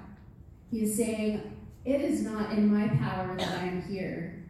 He 0.70 0.82
is 0.82 0.96
saying, 0.96 1.56
It 1.84 2.00
is 2.00 2.22
not 2.22 2.52
in 2.52 2.72
my 2.72 2.88
power 2.88 3.36
that 3.36 3.60
I 3.60 3.66
am 3.66 3.82
here, 3.82 4.44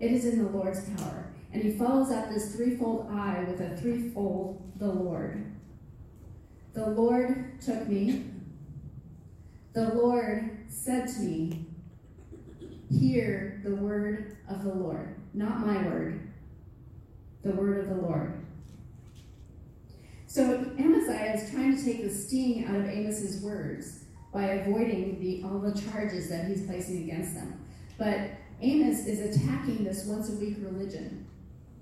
it 0.00 0.10
is 0.10 0.24
in 0.24 0.42
the 0.42 0.50
Lord's 0.50 0.88
power. 0.90 1.27
And 1.52 1.62
he 1.62 1.72
follows 1.72 2.10
up 2.10 2.28
this 2.28 2.54
threefold 2.54 3.08
I 3.10 3.44
with 3.44 3.60
a 3.60 3.76
threefold 3.76 4.62
the 4.76 4.88
Lord. 4.88 5.44
The 6.74 6.86
Lord 6.90 7.60
took 7.60 7.88
me. 7.88 8.26
The 9.72 9.94
Lord 9.94 10.58
said 10.68 11.08
to 11.08 11.20
me, 11.20 11.66
Hear 12.90 13.60
the 13.64 13.76
word 13.76 14.38
of 14.48 14.64
the 14.64 14.72
Lord, 14.72 15.16
not 15.34 15.66
my 15.66 15.82
word, 15.86 16.32
the 17.42 17.52
word 17.52 17.80
of 17.80 17.88
the 17.88 18.02
Lord. 18.02 18.44
So 20.26 20.42
Amaziah 20.78 21.34
is 21.34 21.50
trying 21.50 21.76
to 21.76 21.84
take 21.84 22.02
the 22.02 22.10
sting 22.10 22.66
out 22.66 22.76
of 22.76 22.84
Amos's 22.84 23.42
words 23.42 24.04
by 24.32 24.44
avoiding 24.44 25.20
the, 25.20 25.42
all 25.44 25.58
the 25.58 25.78
charges 25.80 26.28
that 26.28 26.46
he's 26.46 26.66
placing 26.66 27.04
against 27.04 27.34
them. 27.34 27.64
But 27.98 28.30
Amos 28.60 29.06
is 29.06 29.36
attacking 29.36 29.84
this 29.84 30.04
once 30.06 30.28
a 30.28 30.32
week 30.32 30.56
religion 30.60 31.27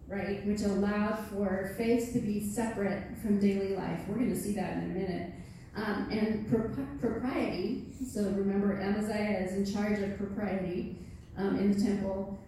right, 0.08 0.44
which 0.46 0.62
allowed 0.62 1.18
for 1.30 1.74
faith 1.76 2.12
to 2.12 2.20
be 2.20 2.40
separate 2.40 3.02
from 3.20 3.40
daily 3.40 3.74
life. 3.74 4.00
We're 4.08 4.16
going 4.16 4.30
to 4.30 4.40
see 4.40 4.52
that 4.54 4.74
in 4.74 4.84
a 4.84 4.86
minute. 4.86 5.32
Um, 5.74 6.08
and 6.10 6.48
pro- 6.48 6.86
propriety, 7.00 7.92
so 8.08 8.22
remember, 8.30 8.80
Amaziah 8.80 9.40
is 9.40 9.52
in 9.52 9.74
charge 9.74 9.98
of 9.98 10.16
propriety 10.16 10.98
um, 11.36 11.58
in 11.58 11.72
the 11.72 11.78
temple, 11.84 12.38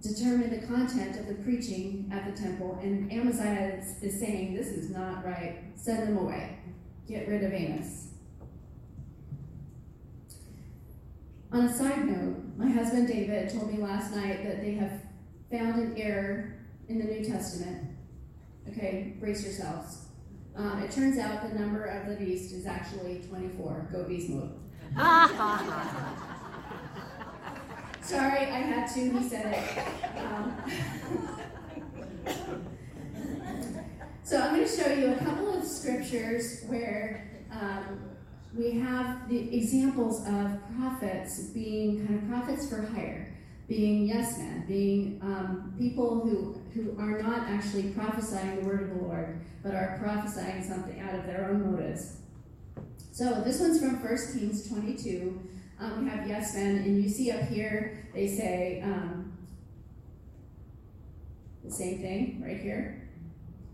determined 0.00 0.52
the 0.52 0.66
content 0.66 1.18
of 1.20 1.28
the 1.28 1.34
preaching 1.34 2.10
at 2.12 2.24
the 2.24 2.40
temple. 2.40 2.78
And 2.82 3.12
Amaziah 3.12 3.78
is, 3.80 4.02
is 4.02 4.18
saying, 4.18 4.54
This 4.54 4.68
is 4.68 4.90
not 4.90 5.24
right, 5.24 5.58
send 5.76 6.08
them 6.08 6.16
away. 6.16 6.58
get 7.06 7.28
rid 7.28 7.44
of 7.44 7.52
Amos. 7.52 8.08
On 11.52 11.60
a 11.60 11.72
side 11.72 12.06
note, 12.06 12.42
my 12.56 12.68
husband 12.68 13.06
David 13.06 13.48
told 13.50 13.72
me 13.72 13.80
last 13.80 14.14
night 14.14 14.42
that 14.44 14.60
they 14.60 14.72
have 14.74 15.05
found 15.50 15.80
an 15.80 15.96
error 15.96 16.54
in 16.88 16.98
the 16.98 17.04
New 17.04 17.24
Testament. 17.24 17.88
Okay, 18.68 19.14
brace 19.20 19.44
yourselves. 19.44 20.06
Um, 20.56 20.82
it 20.82 20.90
turns 20.90 21.18
out 21.18 21.42
the 21.42 21.58
number 21.58 21.84
of 21.84 22.08
the 22.08 22.16
beast 22.16 22.52
is 22.52 22.66
actually 22.66 23.20
24. 23.28 23.88
Go 23.92 24.04
beast 24.04 24.30
mode. 24.30 24.52
Sorry, 28.00 28.46
I 28.46 28.60
had 28.60 28.86
to. 28.94 29.18
He 29.18 29.28
said 29.28 29.52
it. 29.52 29.60
Um, 30.18 30.56
so 34.22 34.40
I'm 34.40 34.54
going 34.54 34.66
to 34.66 34.76
show 34.76 34.92
you 34.92 35.12
a 35.12 35.16
couple 35.16 35.52
of 35.58 35.64
scriptures 35.64 36.62
where 36.68 37.30
um, 37.50 38.00
we 38.54 38.70
have 38.78 39.28
the 39.28 39.54
examples 39.56 40.26
of 40.26 40.58
prophets 40.78 41.40
being 41.48 42.06
kind 42.06 42.22
of 42.22 42.28
prophets 42.28 42.68
for 42.68 42.82
hire, 42.82 43.35
being 43.68 44.06
yes 44.06 44.38
men, 44.38 44.64
being 44.66 45.18
um, 45.22 45.74
people 45.78 46.20
who, 46.20 46.60
who 46.72 46.96
are 47.00 47.20
not 47.20 47.48
actually 47.48 47.90
prophesying 47.90 48.60
the 48.60 48.66
word 48.66 48.82
of 48.82 48.96
the 48.96 49.02
Lord, 49.02 49.40
but 49.62 49.74
are 49.74 49.98
prophesying 50.00 50.62
something 50.62 51.00
out 51.00 51.14
of 51.14 51.26
their 51.26 51.48
own 51.50 51.72
motives. 51.72 52.18
So 53.12 53.42
this 53.44 53.60
one's 53.60 53.80
from 53.80 53.96
1 54.02 54.16
Kings 54.32 54.68
22. 54.68 55.40
Um, 55.80 56.04
we 56.04 56.10
have 56.10 56.26
yes 56.28 56.54
men, 56.54 56.76
and 56.76 57.02
you 57.02 57.08
see 57.08 57.30
up 57.30 57.48
here 57.48 58.08
they 58.14 58.28
say 58.28 58.80
um, 58.82 59.36
the 61.64 61.70
same 61.70 61.98
thing 61.98 62.42
right 62.44 62.60
here, 62.60 63.08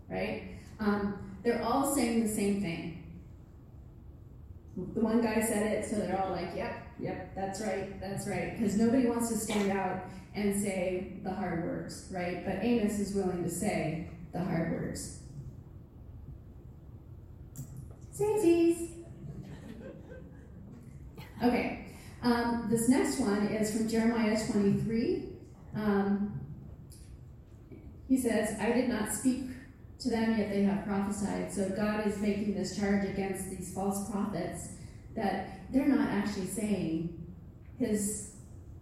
right? 0.09 0.43
Um, 0.79 1.35
they're 1.43 1.63
all 1.63 1.93
saying 1.93 2.23
the 2.23 2.33
same 2.33 2.61
thing 2.61 3.03
the 4.75 5.01
one 5.01 5.21
guy 5.21 5.41
said 5.41 5.71
it, 5.71 5.85
so 5.85 5.97
they're 5.97 6.19
all 6.19 6.31
like, 6.31 6.49
yep, 6.55 6.87
yep, 6.99 7.33
that's 7.35 7.61
right, 7.61 7.99
that's 7.99 8.27
right. 8.27 8.57
Because 8.57 8.77
nobody 8.77 9.07
wants 9.07 9.29
to 9.29 9.37
stand 9.37 9.71
out 9.71 10.05
and 10.35 10.59
say 10.61 11.13
the 11.23 11.31
hard 11.31 11.63
words, 11.63 12.09
right? 12.11 12.45
But 12.45 12.63
Amos 12.63 12.99
is 12.99 13.13
willing 13.13 13.43
to 13.43 13.49
say 13.49 14.09
the 14.31 14.43
hard 14.43 14.71
words. 14.71 15.19
Samesies. 18.17 18.89
Okay, 21.43 21.87
um, 22.21 22.67
this 22.69 22.87
next 22.87 23.19
one 23.19 23.47
is 23.47 23.75
from 23.75 23.89
Jeremiah 23.89 24.37
23. 24.51 25.29
Um, 25.75 26.39
he 28.07 28.17
says, 28.17 28.57
I 28.59 28.71
did 28.71 28.89
not 28.89 29.11
speak 29.11 29.45
to 29.99 30.09
them, 30.09 30.37
yet 30.37 30.49
they 30.49 30.63
have 30.63 30.85
prophesied. 30.85 31.51
So 31.51 31.69
God 31.69 32.05
is 32.05 32.17
making 32.19 32.53
this 32.53 32.77
charge 32.77 33.05
against 33.05 33.49
these 33.49 33.73
false 33.73 34.09
prophets 34.09 34.69
that 35.15 35.62
they're 35.73 35.87
not 35.87 36.09
actually 36.09 36.47
saying 36.47 37.19
his 37.77 38.35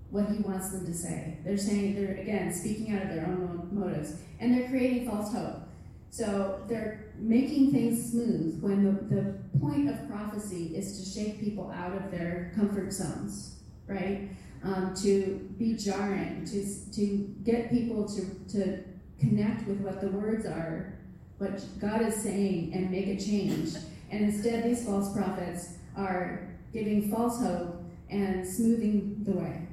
what 0.10 0.28
he 0.30 0.40
wants 0.40 0.72
them 0.72 0.86
to 0.86 0.94
say. 0.94 1.38
They're 1.46 1.58
saying 1.58 1.96
they're 1.96 2.18
again 2.18 2.54
speaking 2.54 2.94
out 2.94 3.04
of 3.04 3.10
their 3.10 3.26
own 3.26 3.70
motives, 3.72 4.16
and 4.40 4.54
they're 4.54 4.70
creating 4.70 5.10
false 5.10 5.34
hope. 5.34 5.64
So 6.10 6.62
they're 6.68 7.14
making 7.18 7.72
things 7.72 8.12
smooth 8.12 8.62
when 8.62 8.84
the, 8.84 9.16
the 9.16 9.60
point 9.60 9.90
of 9.90 10.10
prophecy 10.10 10.76
is 10.76 11.00
to 11.00 11.20
shake 11.20 11.40
people 11.40 11.72
out 11.72 11.96
of 11.96 12.12
their 12.12 12.52
comfort 12.54 12.92
zones, 12.92 13.62
right? 13.88 14.30
Um, 14.64 14.94
to 15.02 15.50
be 15.58 15.76
jarring, 15.76 16.44
to, 16.46 16.92
to 16.92 17.36
get 17.46 17.72
people 17.72 18.06
to, 18.10 18.54
to 18.54 18.84
connect 19.20 19.66
with 19.68 19.80
what 19.80 20.02
the 20.02 20.10
words 20.10 20.46
are 20.46 21.00
what 21.42 21.60
God 21.80 22.04
is 22.04 22.16
saying 22.16 22.72
and 22.76 22.92
make 22.92 23.08
a 23.08 23.18
change. 23.18 23.74
And 24.12 24.26
instead, 24.26 24.64
these 24.64 24.86
false 24.86 25.12
prophets 25.16 25.78
are 25.98 26.51
giving 26.74 27.12
false 27.12 27.40
hope 27.40 27.84
and 28.10 28.48
smoothing 28.48 29.24
the 29.26 29.32
way. 29.32 29.68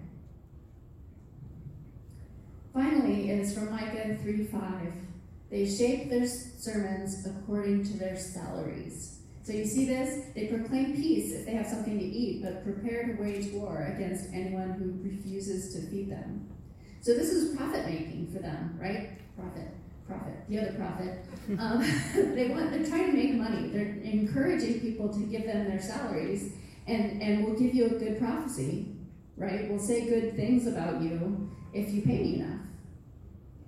Finally, 2.72 3.30
is 3.30 3.54
from 3.54 3.70
Micah 3.70 4.16
3 4.22 4.44
5. 4.44 4.92
They 5.50 5.68
shape 5.68 6.10
their 6.10 6.26
sermons 6.26 7.26
according 7.26 7.84
to 7.84 7.96
their 7.96 8.16
salaries. 8.16 9.20
So 9.42 9.54
you 9.54 9.64
see 9.64 9.86
this? 9.86 10.26
They 10.34 10.46
proclaim 10.46 10.94
peace 10.94 11.32
if 11.32 11.46
they 11.46 11.52
have 11.52 11.66
something 11.66 11.98
to 11.98 12.04
eat, 12.04 12.42
but 12.42 12.64
prepare 12.64 13.06
to 13.06 13.22
wage 13.22 13.50
war 13.52 13.94
against 13.96 14.28
anyone 14.34 14.72
who 14.72 15.08
refuses 15.08 15.74
to 15.74 15.90
feed 15.90 16.10
them. 16.10 16.46
So 17.00 17.14
this 17.14 17.30
is 17.30 17.56
profit 17.56 17.86
making 17.86 18.30
for 18.30 18.40
them, 18.40 18.78
right? 18.80 19.18
Profit 19.36 19.68
profit, 20.08 20.34
the 20.48 20.58
other 20.58 20.72
profit. 20.72 21.24
um, 21.58 21.80
they 22.34 22.48
want 22.48 22.72
they're 22.72 22.86
trying 22.86 23.06
to 23.06 23.12
make 23.12 23.34
money. 23.34 23.68
They're 23.68 23.98
encouraging 24.02 24.80
people 24.80 25.08
to 25.12 25.20
give 25.20 25.44
them 25.44 25.68
their 25.68 25.80
salaries, 25.80 26.54
and 26.88 27.22
and 27.22 27.44
we'll 27.44 27.58
give 27.58 27.74
you 27.74 27.86
a 27.86 27.90
good 27.90 28.18
prophecy, 28.18 28.96
right? 29.36 29.68
We'll 29.68 29.78
say 29.78 30.06
good 30.08 30.36
things 30.36 30.66
about 30.66 31.00
you 31.02 31.50
if 31.72 31.92
you 31.92 32.02
pay 32.02 32.18
me 32.18 32.34
enough. 32.36 32.60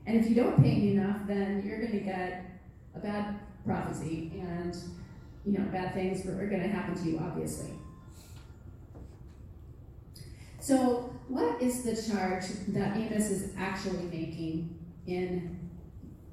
And 0.07 0.19
if 0.19 0.29
you 0.29 0.35
don't 0.35 0.57
pay 0.61 0.77
me 0.77 0.93
enough, 0.93 1.19
then 1.27 1.63
you're 1.65 1.79
going 1.79 1.93
to 1.93 2.01
get 2.01 2.47
a 2.97 2.99
bad 2.99 3.39
prophecy, 3.65 4.33
and 4.41 4.77
you 5.45 5.59
know 5.59 5.65
bad 5.71 5.95
things 5.95 6.27
are 6.27 6.47
going 6.47 6.63
to 6.63 6.69
happen 6.69 6.95
to 6.95 7.11
you, 7.11 7.19
obviously. 7.19 7.71
So, 10.59 11.15
what 11.29 11.63
is 11.63 11.85
the 11.85 11.95
charge 12.11 12.45
that 12.69 12.97
Amos 12.97 13.31
is 13.31 13.53
actually 13.57 14.05
making 14.05 14.77
in 15.07 15.59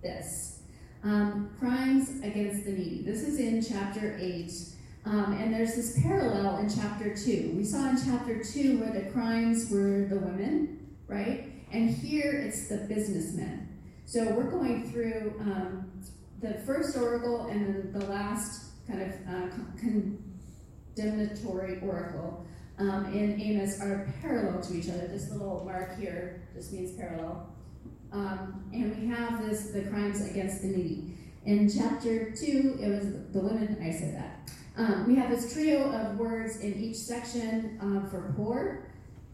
this. 0.02 0.60
Um, 1.04 1.52
crimes 1.60 2.10
against 2.24 2.66
the 2.66 2.72
needy. 2.72 3.04
This 3.04 3.22
is 3.22 3.40
in 3.40 3.62
chapter 3.62 4.18
8. 4.20 4.52
Um, 5.08 5.38
and 5.40 5.54
there's 5.54 5.74
this 5.74 5.98
parallel 6.04 6.58
in 6.58 6.70
chapter 6.70 7.16
2. 7.16 7.54
We 7.56 7.64
saw 7.64 7.88
in 7.90 7.96
chapter 7.96 8.44
2 8.44 8.80
where 8.80 8.92
the 8.92 9.10
crimes 9.12 9.72
were 9.72 10.06
the 10.06 10.20
women, 10.20 10.98
right? 11.08 11.50
And 11.72 11.90
here 11.90 12.34
it's 12.34 12.68
the 12.68 12.76
businessmen. 12.78 13.70
So 14.06 14.26
we're 14.32 14.52
going 14.52 14.92
through 14.92 15.34
um, 15.40 15.90
the 16.42 16.56
first 16.66 16.98
oracle 16.98 17.48
and 17.48 17.66
then 17.66 17.94
the 17.98 18.06
last 18.08 18.66
kind 18.86 19.02
of 19.02 19.14
uh, 19.34 19.48
condemnatory 19.80 21.80
oracle 21.82 22.46
um, 22.78 23.06
in 23.14 23.42
Amos 23.42 23.80
are 23.80 24.14
parallel 24.22 24.62
to 24.62 24.76
each 24.76 24.90
other. 24.90 25.08
This 25.08 25.32
little 25.32 25.64
mark 25.64 25.98
here 25.98 26.42
just 26.54 26.74
means 26.74 26.98
parallel. 26.98 27.48
Um, 28.12 28.70
and 28.74 28.94
we 29.00 29.08
have 29.08 29.48
this 29.48 29.70
the 29.70 29.84
crimes 29.84 30.30
against 30.30 30.64
the 30.64 30.68
needy. 30.68 31.14
In 31.46 31.72
chapter 31.72 32.32
two, 32.32 32.78
it 32.82 32.90
was 32.90 33.06
the 33.32 33.40
women. 33.40 33.78
I 33.82 33.92
said 33.92 34.18
that. 34.18 34.52
Um, 34.78 35.06
we 35.08 35.16
have 35.16 35.30
this 35.30 35.54
trio 35.54 35.92
of 35.92 36.18
words 36.18 36.60
in 36.60 36.76
each 36.76 36.98
section 36.98 37.78
um, 37.82 38.10
for 38.10 38.34
poor. 38.36 38.90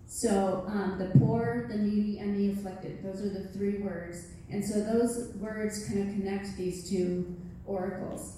So 0.07 0.63
um, 0.67 0.97
the 0.99 1.17
poor, 1.19 1.67
the 1.69 1.77
needy, 1.77 2.19
and 2.19 2.35
the 2.35 2.51
afflicted. 2.51 3.03
Those 3.03 3.21
are 3.21 3.29
the 3.29 3.47
three 3.49 3.79
words. 3.79 4.27
And 4.49 4.63
so 4.63 4.81
those 4.81 5.33
words 5.35 5.87
kind 5.87 6.07
of 6.07 6.15
connect 6.15 6.55
these 6.55 6.89
two 6.89 7.35
oracles. 7.65 8.37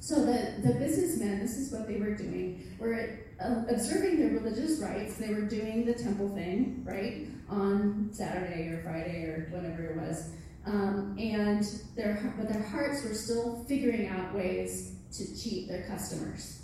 So 0.00 0.16
the, 0.16 0.54
the 0.62 0.74
businessmen, 0.74 1.40
this 1.40 1.56
is 1.56 1.72
what 1.72 1.86
they 1.86 1.96
were 1.96 2.14
doing, 2.14 2.76
were 2.78 3.18
uh, 3.40 3.62
observing 3.68 4.18
their 4.18 4.40
religious 4.40 4.80
rites. 4.80 5.16
They 5.16 5.32
were 5.32 5.42
doing 5.42 5.86
the 5.86 5.94
temple 5.94 6.28
thing, 6.30 6.82
right? 6.84 7.26
on 7.48 8.08
Saturday 8.12 8.68
or 8.68 8.82
Friday 8.82 9.24
or 9.24 9.48
whatever 9.50 9.84
it 9.84 9.96
was. 9.96 10.30
Um, 10.66 11.16
and 11.18 11.64
their, 11.94 12.34
but 12.38 12.48
their 12.48 12.62
hearts 12.62 13.04
were 13.04 13.14
still 13.14 13.64
figuring 13.68 14.08
out 14.08 14.34
ways 14.34 14.93
to 15.18 15.40
cheat 15.40 15.68
their 15.68 15.82
customers. 15.86 16.62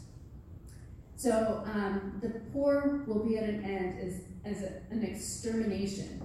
So 1.16 1.62
um, 1.66 2.18
the 2.22 2.30
poor 2.52 3.04
will 3.06 3.24
be 3.24 3.36
at 3.36 3.44
an 3.44 3.62
end 3.64 3.98
as, 4.00 4.22
as 4.44 4.62
a, 4.62 4.80
an 4.90 5.04
extermination. 5.04 6.22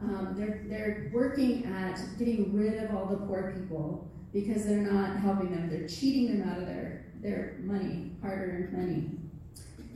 Um, 0.00 0.34
they're, 0.36 0.64
they're 0.68 1.10
working 1.12 1.66
at 1.66 2.00
getting 2.18 2.54
rid 2.56 2.82
of 2.82 2.94
all 2.94 3.06
the 3.06 3.16
poor 3.26 3.54
people 3.58 4.10
because 4.32 4.64
they're 4.64 4.78
not 4.78 5.18
helping 5.18 5.50
them. 5.50 5.68
They're 5.68 5.88
cheating 5.88 6.38
them 6.38 6.48
out 6.48 6.58
of 6.58 6.66
their, 6.66 7.06
their 7.20 7.56
money, 7.60 8.12
hard 8.22 8.38
earned 8.38 8.72
money. 8.72 9.10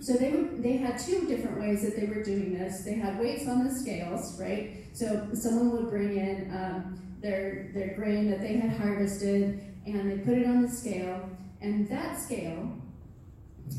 So 0.02 0.14
they 0.14 0.32
they 0.58 0.78
had 0.78 0.98
two 0.98 1.28
different 1.28 1.60
ways 1.60 1.82
that 1.82 1.94
they 1.94 2.06
were 2.06 2.24
doing 2.24 2.58
this. 2.58 2.82
They 2.82 2.94
had 2.94 3.20
weights 3.20 3.46
on 3.46 3.62
the 3.62 3.72
scales, 3.72 4.38
right? 4.40 4.84
So 4.92 5.28
someone 5.32 5.70
would 5.70 5.90
bring 5.90 6.16
in 6.16 6.50
um, 6.52 7.00
their 7.20 7.70
their 7.72 7.94
grain 7.94 8.28
that 8.28 8.40
they 8.40 8.56
had 8.56 8.72
harvested, 8.72 9.60
and 9.86 10.10
they 10.10 10.18
put 10.24 10.36
it 10.36 10.44
on 10.44 10.62
the 10.62 10.68
scale, 10.68 11.30
and 11.62 11.88
that 11.88 12.20
scale, 12.20 12.72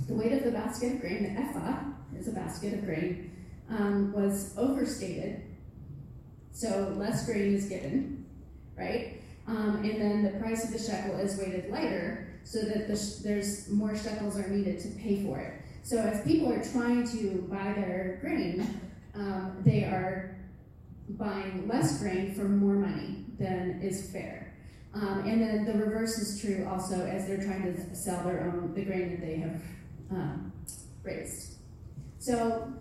the 0.08 0.14
weight 0.14 0.32
of 0.34 0.44
the 0.44 0.52
basket 0.52 0.94
of 0.94 1.02
grain, 1.02 1.24
the 1.24 1.42
ephah 1.42 1.80
is 2.18 2.28
a 2.28 2.32
basket 2.32 2.74
of 2.74 2.86
grain, 2.86 3.32
um, 3.70 4.12
was 4.14 4.54
overstated. 4.58 5.42
So 6.52 6.94
less 6.98 7.26
grain 7.26 7.54
is 7.54 7.66
given, 7.66 8.26
right? 8.78 9.22
Um, 9.48 9.84
and 9.84 10.00
then 10.02 10.24
the 10.24 10.40
price 10.40 10.64
of 10.64 10.72
the 10.72 10.80
shekel 10.80 11.20
is 11.20 11.38
weighted 11.38 11.70
lighter, 11.70 12.40
so 12.44 12.62
that 12.62 12.88
the 12.88 12.96
sh- 12.96 13.22
there's 13.24 13.70
more 13.70 13.96
shekels 13.96 14.38
are 14.38 14.48
needed 14.48 14.80
to 14.80 14.88
pay 15.00 15.24
for 15.24 15.40
it. 15.40 15.54
So 15.84 15.98
as 15.98 16.24
people 16.26 16.52
are 16.52 16.64
trying 16.64 17.06
to 17.10 17.46
buy 17.50 17.74
their 17.74 18.20
grain, 18.22 18.80
um, 19.16 19.58
they 19.66 19.84
are 19.84 20.38
buying 21.10 21.68
less 21.68 22.00
grain 22.00 22.34
for 22.34 22.44
more 22.44 22.76
money 22.76 23.26
than 23.38 23.82
is 23.82 24.10
fair. 24.12 24.43
Um, 24.96 25.24
and 25.26 25.42
then 25.42 25.66
the 25.66 25.86
reverse 25.86 26.20
is 26.20 26.40
true 26.40 26.68
also 26.72 27.06
as 27.06 27.28
they're 27.28 27.44
trying 27.44 27.64
to 27.64 27.96
sell 27.96 28.24
their 28.24 28.42
own 28.42 28.74
the 28.76 28.86
grain 28.86 29.12
that 29.12 29.22
they 29.22 29.38
have 29.38 29.62
um, 30.12 30.54
raised. 31.02 31.56
So 32.20 32.72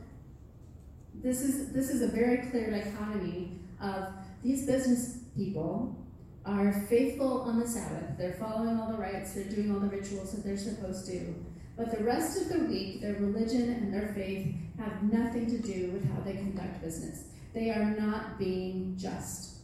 this 1.15 1.41
is 1.41 1.73
this 1.73 1.89
is 1.91 2.03
a 2.03 2.09
very 2.09 2.49
clear 2.51 2.71
dichotomy 2.71 3.59
of 3.81 4.09
these 4.43 4.67
business 4.67 5.21
people 5.37 5.97
are 6.45 6.73
faithful 6.89 7.43
on 7.43 7.61
the 7.61 7.67
Sabbath. 7.67 8.19
They're 8.19 8.35
following 8.35 8.79
all 8.79 8.91
the 8.91 8.99
rites, 8.99 9.33
they're 9.33 9.45
doing 9.45 9.73
all 9.73 9.81
the 9.81 9.87
rituals 9.87 10.33
that 10.33 10.45
they're 10.45 10.57
supposed 10.57 11.07
to. 11.07 11.35
But 11.77 11.97
the 11.97 12.05
rest 12.05 12.41
of 12.41 12.49
the 12.49 12.65
week, 12.67 13.01
their 13.01 13.15
religion 13.15 13.71
and 13.71 13.95
their 13.95 14.13
faith 14.15 14.55
have 14.79 15.03
nothing 15.05 15.47
to 15.47 15.59
do 15.59 15.91
with 15.93 16.05
how 16.13 16.21
they 16.21 16.35
conduct 16.35 16.83
business. 16.83 17.25
They 17.55 17.71
are 17.71 17.91
not 17.99 18.39
being 18.39 18.97
just. 18.99 19.62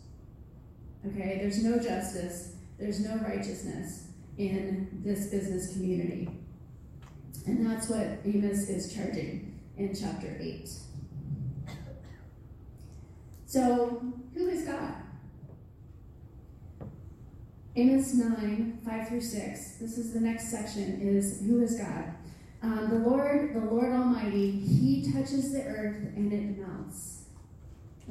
Okay? 1.07 1.39
There's 1.41 1.63
no 1.63 1.79
justice, 1.79 2.55
there's 2.79 3.01
no 3.01 3.17
righteousness 3.17 4.09
in 4.37 4.89
this 5.05 5.27
business 5.27 5.73
community. 5.73 6.29
And 7.47 7.69
that's 7.69 7.89
what 7.89 8.19
Amos 8.25 8.69
is 8.69 8.95
charging 8.95 9.59
in 9.77 9.95
chapter 9.95 10.37
8. 10.41 10.69
So, 13.47 14.03
who 14.35 14.49
is 14.49 14.67
God? 14.67 14.95
Amos 17.77 18.13
9, 18.13 18.81
5 18.85 19.09
through 19.09 19.21
6. 19.21 19.77
This 19.77 19.99
is 19.99 20.13
the 20.13 20.21
next 20.21 20.51
section 20.51 21.01
is 21.01 21.41
who 21.47 21.63
is 21.63 21.77
God? 21.77 22.13
Um, 22.61 22.89
the 22.91 23.09
Lord, 23.09 23.55
the 23.55 23.61
Lord 23.61 23.93
Almighty, 23.93 24.51
He 24.51 25.13
touches 25.13 25.53
the 25.53 25.63
earth 25.63 25.97
and 26.17 26.33
it 26.33 26.59
melts. 26.59 27.27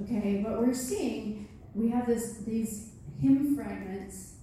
Okay, 0.03 0.41
what 0.41 0.59
we're 0.59 0.73
seeing, 0.73 1.46
we 1.77 1.89
have 1.89 2.07
this 2.07 2.39
these 2.39 2.93
hymn 3.21 3.55
fragments 3.55 4.33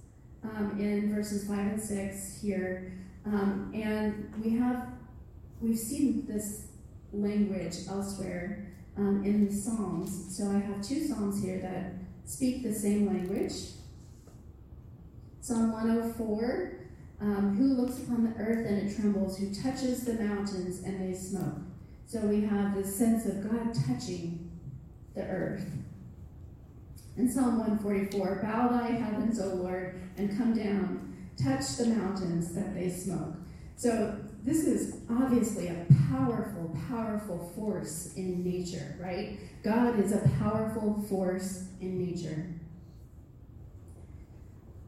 um, 0.44 0.76
in 0.78 1.12
verses 1.14 1.46
5 1.46 1.58
and 1.58 1.82
6 1.82 2.38
here. 2.40 2.92
Um, 3.26 3.72
and 3.74 4.32
we 4.42 4.56
have 4.58 4.88
we've 5.60 5.78
seen 5.78 6.26
this 6.26 6.68
language 7.12 7.76
elsewhere 7.88 8.72
um, 8.96 9.22
in 9.24 9.46
the 9.46 9.52
Psalms. 9.52 10.36
So 10.36 10.50
I 10.50 10.58
have 10.58 10.82
two 10.82 11.06
Psalms 11.06 11.42
here 11.42 11.58
that 11.60 11.94
speak 12.24 12.62
the 12.62 12.72
same 12.72 13.06
language. 13.06 13.52
Psalm 15.40 15.72
104 15.72 16.80
um, 17.20 17.56
Who 17.56 17.80
looks 17.80 17.98
upon 18.02 18.24
the 18.24 18.38
earth 18.38 18.66
and 18.66 18.88
it 18.88 18.94
trembles, 18.94 19.38
who 19.38 19.54
touches 19.54 20.04
the 20.04 20.14
mountains 20.14 20.82
and 20.84 21.00
they 21.00 21.16
smoke. 21.16 21.58
So 22.06 22.20
we 22.20 22.42
have 22.42 22.74
this 22.74 22.96
sense 22.96 23.26
of 23.26 23.48
God 23.50 23.74
touching 23.86 24.50
the 25.14 25.22
earth. 25.22 25.66
In 27.16 27.30
Psalm 27.30 27.58
144 27.58 28.40
Bow 28.42 28.68
thy 28.68 28.90
heavens, 28.90 29.40
O 29.40 29.54
Lord, 29.54 30.00
and 30.16 30.36
come 30.36 30.54
down, 30.54 31.16
touch 31.42 31.76
the 31.76 31.86
mountains 31.86 32.54
that 32.54 32.74
they 32.74 32.90
smoke. 32.90 33.34
So 33.76 34.16
this 34.42 34.64
is 34.66 35.00
obviously 35.10 35.68
a 35.68 35.86
powerful, 36.10 36.76
powerful 36.88 37.52
force 37.56 38.14
in 38.14 38.44
nature, 38.44 38.96
right? 39.00 39.38
God 39.62 39.98
is 39.98 40.12
a 40.12 40.28
powerful 40.38 41.04
force 41.08 41.68
in 41.80 41.98
nature. 41.98 42.46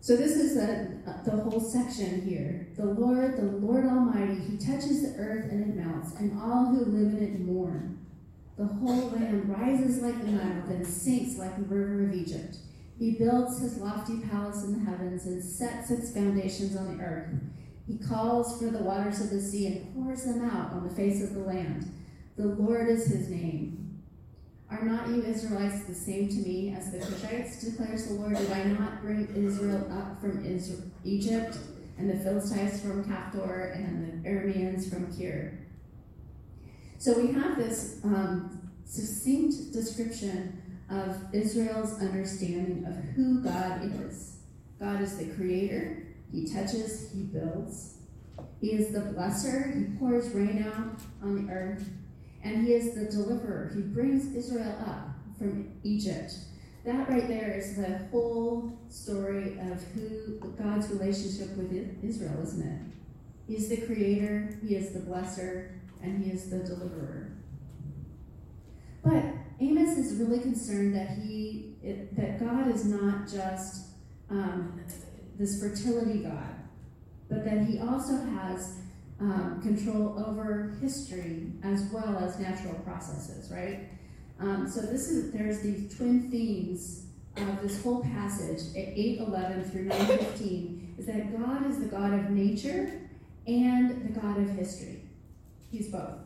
So 0.01 0.17
this 0.17 0.37
is 0.37 0.57
a, 0.57 0.99
the 1.25 1.33
whole 1.33 1.61
section 1.61 2.23
here. 2.23 2.69
The 2.77 2.85
Lord, 2.85 3.37
the 3.37 3.43
Lord 3.43 3.87
Almighty, 3.87 4.39
He 4.41 4.57
touches 4.57 5.03
the 5.03 5.19
earth 5.19 5.51
and 5.51 5.63
it 5.63 5.75
melts, 5.75 6.15
and 6.15 6.41
all 6.41 6.67
who 6.67 6.85
live 6.85 7.15
in 7.15 7.25
it 7.25 7.41
mourn. 7.41 8.06
The 8.57 8.67
whole 8.67 9.11
land 9.11 9.49
rises 9.51 10.03
like 10.03 10.19
the 10.25 10.33
Nile, 10.33 10.63
then 10.67 10.85
sinks 10.85 11.39
like 11.39 11.57
the 11.57 11.65
river 11.65 12.05
of 12.05 12.15
Egypt. 12.15 12.57
He 12.99 13.13
builds 13.13 13.61
his 13.61 13.77
lofty 13.77 14.21
palace 14.21 14.65
in 14.65 14.73
the 14.73 14.91
heavens 14.91 15.27
and 15.27 15.45
sets 15.45 15.91
its 15.91 16.13
foundations 16.13 16.75
on 16.75 16.97
the 16.97 17.05
earth. 17.05 17.29
He 17.87 17.99
calls 17.99 18.59
for 18.59 18.71
the 18.71 18.83
waters 18.83 19.21
of 19.21 19.31
the 19.31 19.41
sea 19.41 19.67
and 19.67 19.95
pours 19.95 20.25
them 20.25 20.49
out 20.49 20.73
on 20.73 20.89
the 20.89 20.95
face 20.95 21.23
of 21.23 21.35
the 21.35 21.41
land. 21.41 21.93
The 22.37 22.47
Lord 22.47 22.89
is 22.89 23.07
his 23.07 23.29
name. 23.29 24.03
Are 24.71 24.83
not 24.83 25.09
you 25.09 25.23
Israelites 25.23 25.85
the 25.85 25.95
same 25.95 26.29
to 26.29 26.37
me 26.37 26.75
as 26.77 26.91
the 26.91 26.99
Cushites, 26.99 27.61
declares 27.61 28.07
the 28.07 28.15
Lord? 28.15 28.37
Did 28.37 28.51
I 28.51 28.65
not 28.65 29.03
bring 29.03 29.29
Israel 29.37 29.87
up 29.93 30.21
from 30.21 30.45
Israel, 30.45 30.83
Egypt, 31.05 31.59
and 31.99 32.11
the 32.11 32.17
Philistines 32.17 32.81
from 32.81 33.05
Caphtor, 33.05 33.75
and 33.77 34.25
the 34.25 34.29
Arameans 34.29 34.91
from 34.91 35.15
Kir? 35.17 35.66
So 37.07 37.17
we 37.17 37.31
have 37.35 37.57
this 37.57 38.01
um, 38.03 38.69
succinct 38.85 39.73
description 39.73 40.61
of 40.91 41.17
Israel's 41.33 42.01
understanding 42.01 42.85
of 42.85 42.97
who 43.15 43.45
God 43.45 43.81
is. 43.85 44.39
God 44.81 45.01
is 45.01 45.17
the 45.17 45.27
creator, 45.27 46.05
he 46.33 46.53
touches, 46.53 47.13
he 47.15 47.23
builds. 47.23 47.99
He 48.61 48.73
is 48.73 48.93
the 48.93 49.03
blesser, 49.03 49.73
he 49.73 49.97
pours 49.99 50.31
rain 50.31 50.65
out 50.67 50.99
on 51.23 51.47
the 51.47 51.53
earth. 51.53 51.89
And 52.43 52.67
he 52.67 52.73
is 52.73 52.97
the 52.97 53.05
deliverer, 53.05 53.71
he 53.73 53.83
brings 53.83 54.35
Israel 54.35 54.77
up 54.85 55.11
from 55.39 55.79
Egypt. 55.85 56.33
That 56.85 57.09
right 57.09 57.29
there 57.29 57.57
is 57.57 57.77
the 57.77 58.01
whole 58.11 58.81
story 58.89 59.61
of 59.61 59.81
who 59.95 60.41
God's 60.61 60.89
relationship 60.89 61.57
with 61.57 61.73
Israel, 62.03 62.43
isn't 62.43 62.67
it? 62.67 62.81
He 63.47 63.55
is 63.55 63.69
the 63.69 63.87
creator, 63.87 64.59
he 64.67 64.75
is 64.75 64.91
the 64.91 64.99
blesser, 64.99 65.76
and 66.03 66.23
he 66.23 66.31
is 66.31 66.51
the 66.51 66.59
deliverer. 66.59 67.33
But 69.05 69.25
Amos 69.61 69.97
is 69.97 70.17
really 70.17 70.41
concerned 70.41 70.95
that 70.95 71.11
he 71.11 71.77
it, 71.83 72.17
that 72.17 72.41
God 72.41 72.69
is 72.75 72.85
not 72.85 73.29
just 73.29 73.87
um, 74.31 74.81
this 75.39 75.61
fertility 75.61 76.21
God, 76.21 76.55
but 77.29 77.45
that 77.45 77.67
he 77.67 77.79
also 77.79 78.17
has 78.17 78.79
um, 79.21 79.61
control 79.63 80.23
over 80.27 80.77
history 80.81 81.53
as 81.63 81.85
well 81.93 82.19
as 82.19 82.39
natural 82.39 82.75
processes, 82.85 83.51
right? 83.51 83.89
Um, 84.41 84.69
so 84.69 84.81
this 84.81 85.09
is 85.09 85.33
there's 85.33 85.61
these 85.61 85.97
twin 85.97 86.31
themes 86.31 87.07
of 87.37 87.63
this 87.63 87.83
whole 87.83 88.03
passage 88.03 88.61
at 88.77 88.95
8:11 88.97 89.71
through 89.71 89.87
9:15 89.87 90.99
is 90.99 91.07
that 91.07 91.37
God 91.39 91.71
is 91.71 91.79
the 91.79 91.87
God 91.87 92.13
of 92.13 92.31
nature 92.31 93.01
and 93.47 94.09
the 94.09 94.21
God 94.21 94.39
of 94.39 94.51
history. 94.51 95.06
He's 95.71 95.89
both. 95.89 96.19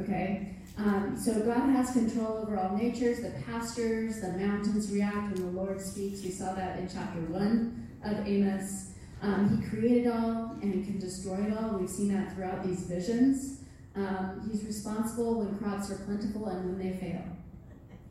Okay? 0.00 0.56
Um, 0.78 1.16
so 1.16 1.40
God 1.40 1.68
has 1.70 1.92
control 1.92 2.38
over 2.38 2.58
all 2.58 2.76
natures. 2.76 3.20
The 3.20 3.30
pastures, 3.46 4.20
the 4.20 4.32
mountains 4.32 4.90
react 4.90 5.32
when 5.32 5.42
the 5.42 5.60
Lord 5.60 5.80
speaks. 5.80 6.22
We 6.22 6.30
saw 6.30 6.54
that 6.54 6.78
in 6.78 6.88
chapter 6.88 7.20
1 7.20 7.88
of 8.04 8.26
Amos. 8.26 8.92
Um, 9.20 9.56
he 9.56 9.68
created 9.68 10.10
all 10.10 10.56
and 10.62 10.84
can 10.84 10.98
destroy 10.98 11.36
it 11.36 11.56
all. 11.56 11.78
We've 11.78 11.88
seen 11.88 12.12
that 12.14 12.34
throughout 12.34 12.64
these 12.66 12.82
visions. 12.84 13.60
Um, 13.94 14.48
he's 14.50 14.64
responsible 14.64 15.40
when 15.40 15.58
crops 15.58 15.90
are 15.90 15.96
plentiful 15.96 16.46
and 16.46 16.64
when 16.64 16.78
they 16.78 16.96
fail. 16.98 17.22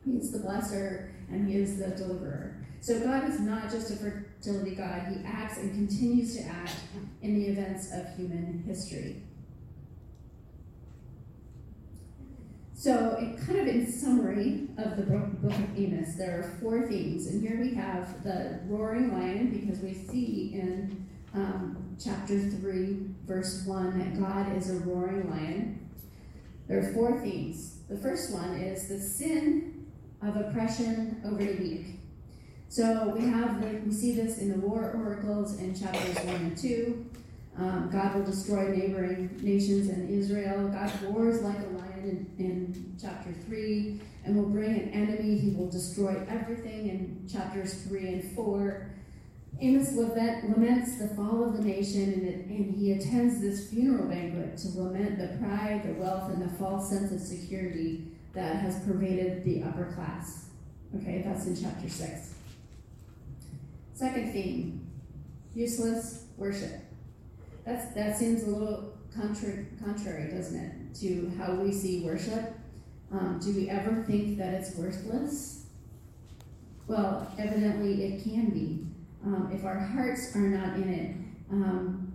He 0.04 0.12
is 0.12 0.32
the 0.32 0.38
blesser 0.38 1.10
and 1.28 1.48
he 1.48 1.56
is 1.56 1.78
the 1.78 1.88
deliverer. 1.88 2.56
So 2.80 2.98
God 3.00 3.28
is 3.28 3.40
not 3.40 3.70
just 3.70 3.90
a 3.90 3.96
fertility 3.96 4.74
God, 4.74 5.06
he 5.08 5.24
acts 5.24 5.58
and 5.58 5.70
continues 5.72 6.36
to 6.36 6.42
act 6.44 6.74
in 7.20 7.34
the 7.34 7.46
events 7.46 7.92
of 7.92 8.16
human 8.16 8.64
history. 8.66 9.22
So, 12.82 13.14
kind 13.46 13.60
of 13.60 13.68
in 13.68 13.92
summary 13.92 14.66
of 14.76 14.96
the 14.96 15.04
book, 15.04 15.28
of 15.44 15.78
Amos, 15.78 16.16
there 16.16 16.40
are 16.40 16.58
four 16.60 16.88
themes. 16.88 17.28
And 17.28 17.40
here 17.40 17.60
we 17.60 17.72
have 17.74 18.24
the 18.24 18.58
roaring 18.66 19.12
lion, 19.12 19.50
because 19.52 19.78
we 19.78 19.94
see 19.94 20.50
in 20.54 21.06
um, 21.32 21.96
chapter 22.02 22.40
3, 22.40 22.96
verse 23.24 23.62
1, 23.66 23.98
that 24.00 24.18
God 24.18 24.56
is 24.56 24.70
a 24.70 24.80
roaring 24.80 25.30
lion. 25.30 25.88
There 26.66 26.80
are 26.80 26.92
four 26.92 27.20
themes. 27.20 27.82
The 27.88 27.98
first 27.98 28.32
one 28.32 28.56
is 28.56 28.88
the 28.88 28.98
sin 28.98 29.86
of 30.20 30.34
oppression 30.34 31.22
over 31.24 31.36
the 31.36 31.54
weak. 31.62 31.86
So 32.68 33.14
we 33.16 33.24
have 33.28 33.60
the, 33.60 33.78
we 33.86 33.92
see 33.92 34.16
this 34.16 34.38
in 34.38 34.50
the 34.50 34.58
war 34.58 34.90
oracles 34.96 35.56
in 35.60 35.72
chapters 35.78 36.16
1 36.24 36.34
and 36.34 36.58
2. 36.58 37.06
Um, 37.58 37.90
God 37.92 38.16
will 38.16 38.24
destroy 38.24 38.74
neighboring 38.74 39.38
nations 39.40 39.88
and 39.88 40.10
Israel. 40.10 40.66
God 40.66 40.90
roars 41.04 41.42
like 41.42 41.58
a 41.58 41.78
lion 41.78 41.91
in, 42.04 42.26
in 42.38 42.96
chapter 43.00 43.32
3 43.46 44.00
and 44.24 44.36
will 44.36 44.48
bring 44.48 44.70
an 44.70 44.90
enemy. 44.90 45.38
He 45.38 45.50
will 45.50 45.70
destroy 45.70 46.24
everything 46.28 46.88
in 46.88 47.28
chapters 47.30 47.74
3 47.84 48.08
and 48.08 48.36
4. 48.36 48.90
Amos 49.60 49.92
laments 49.92 50.98
the 50.98 51.08
fall 51.08 51.44
of 51.44 51.56
the 51.56 51.62
nation 51.62 52.12
and, 52.12 52.22
it, 52.26 52.46
and 52.46 52.74
he 52.74 52.92
attends 52.92 53.40
this 53.40 53.70
funeral 53.70 54.08
banquet 54.08 54.56
to 54.58 54.68
lament 54.80 55.18
the 55.18 55.38
pride, 55.38 55.82
the 55.84 55.92
wealth, 56.00 56.30
and 56.32 56.42
the 56.42 56.52
false 56.56 56.90
sense 56.90 57.12
of 57.12 57.20
security 57.20 58.08
that 58.32 58.56
has 58.56 58.80
pervaded 58.84 59.44
the 59.44 59.62
upper 59.62 59.92
class. 59.94 60.46
Okay, 60.96 61.22
that's 61.24 61.46
in 61.46 61.60
chapter 61.60 61.88
6. 61.88 62.34
Second 63.94 64.32
theme 64.32 64.82
useless 65.54 66.24
worship. 66.36 66.80
That's, 67.64 67.94
that 67.94 68.16
seems 68.16 68.42
a 68.42 68.46
little 68.46 68.91
contrary, 69.14 69.66
contrary, 69.84 70.30
doesn't 70.30 70.58
it, 70.58 70.94
to 71.00 71.32
how 71.38 71.54
we 71.54 71.72
see 71.72 72.00
worship? 72.04 72.54
Um, 73.12 73.38
do 73.42 73.52
we 73.54 73.68
ever 73.68 74.04
think 74.06 74.38
that 74.38 74.54
it's 74.54 74.74
worthless? 74.76 75.66
Well, 76.86 77.30
evidently 77.38 78.04
it 78.04 78.24
can 78.24 78.50
be. 78.50 78.86
um, 79.24 79.50
if 79.54 79.64
our 79.64 79.78
hearts 79.78 80.34
are 80.34 80.40
not 80.40 80.76
in 80.76 80.88
it. 80.88 81.16
Um, 81.50 82.12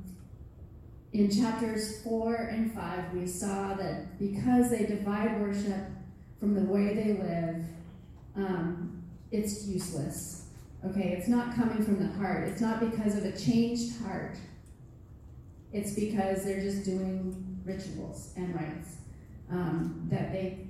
in 1.13 1.31
chapters 1.31 2.01
4 2.03 2.35
and 2.51 2.73
5, 2.73 3.13
we 3.13 3.25
saw 3.25 3.73
that 3.75 4.19
because 4.19 4.69
they 4.69 4.85
divide 4.85 5.39
worship 5.39 5.85
from 6.39 6.53
the 6.53 6.61
way 6.69 6.93
they 6.93 7.13
live, 7.13 7.63
um, 8.35 9.01
it's 9.31 9.65
useless. 9.65 10.47
Okay, 10.85 11.15
it's 11.17 11.27
not 11.29 11.55
coming 11.55 11.83
from 11.83 11.97
the 11.99 12.11
heart. 12.17 12.47
It's 12.49 12.61
not 12.61 12.79
because 12.79 13.15
of 13.15 13.23
a 13.25 13.31
changed 13.37 13.99
heart. 14.01 14.37
It's 15.73 15.93
because 15.93 16.45
they're 16.45 16.61
just 16.61 16.85
doing 16.85 17.61
rituals 17.65 18.33
and 18.37 18.55
rites 18.55 18.95
um, 19.51 20.07
that 20.09 20.31
they 20.31 20.67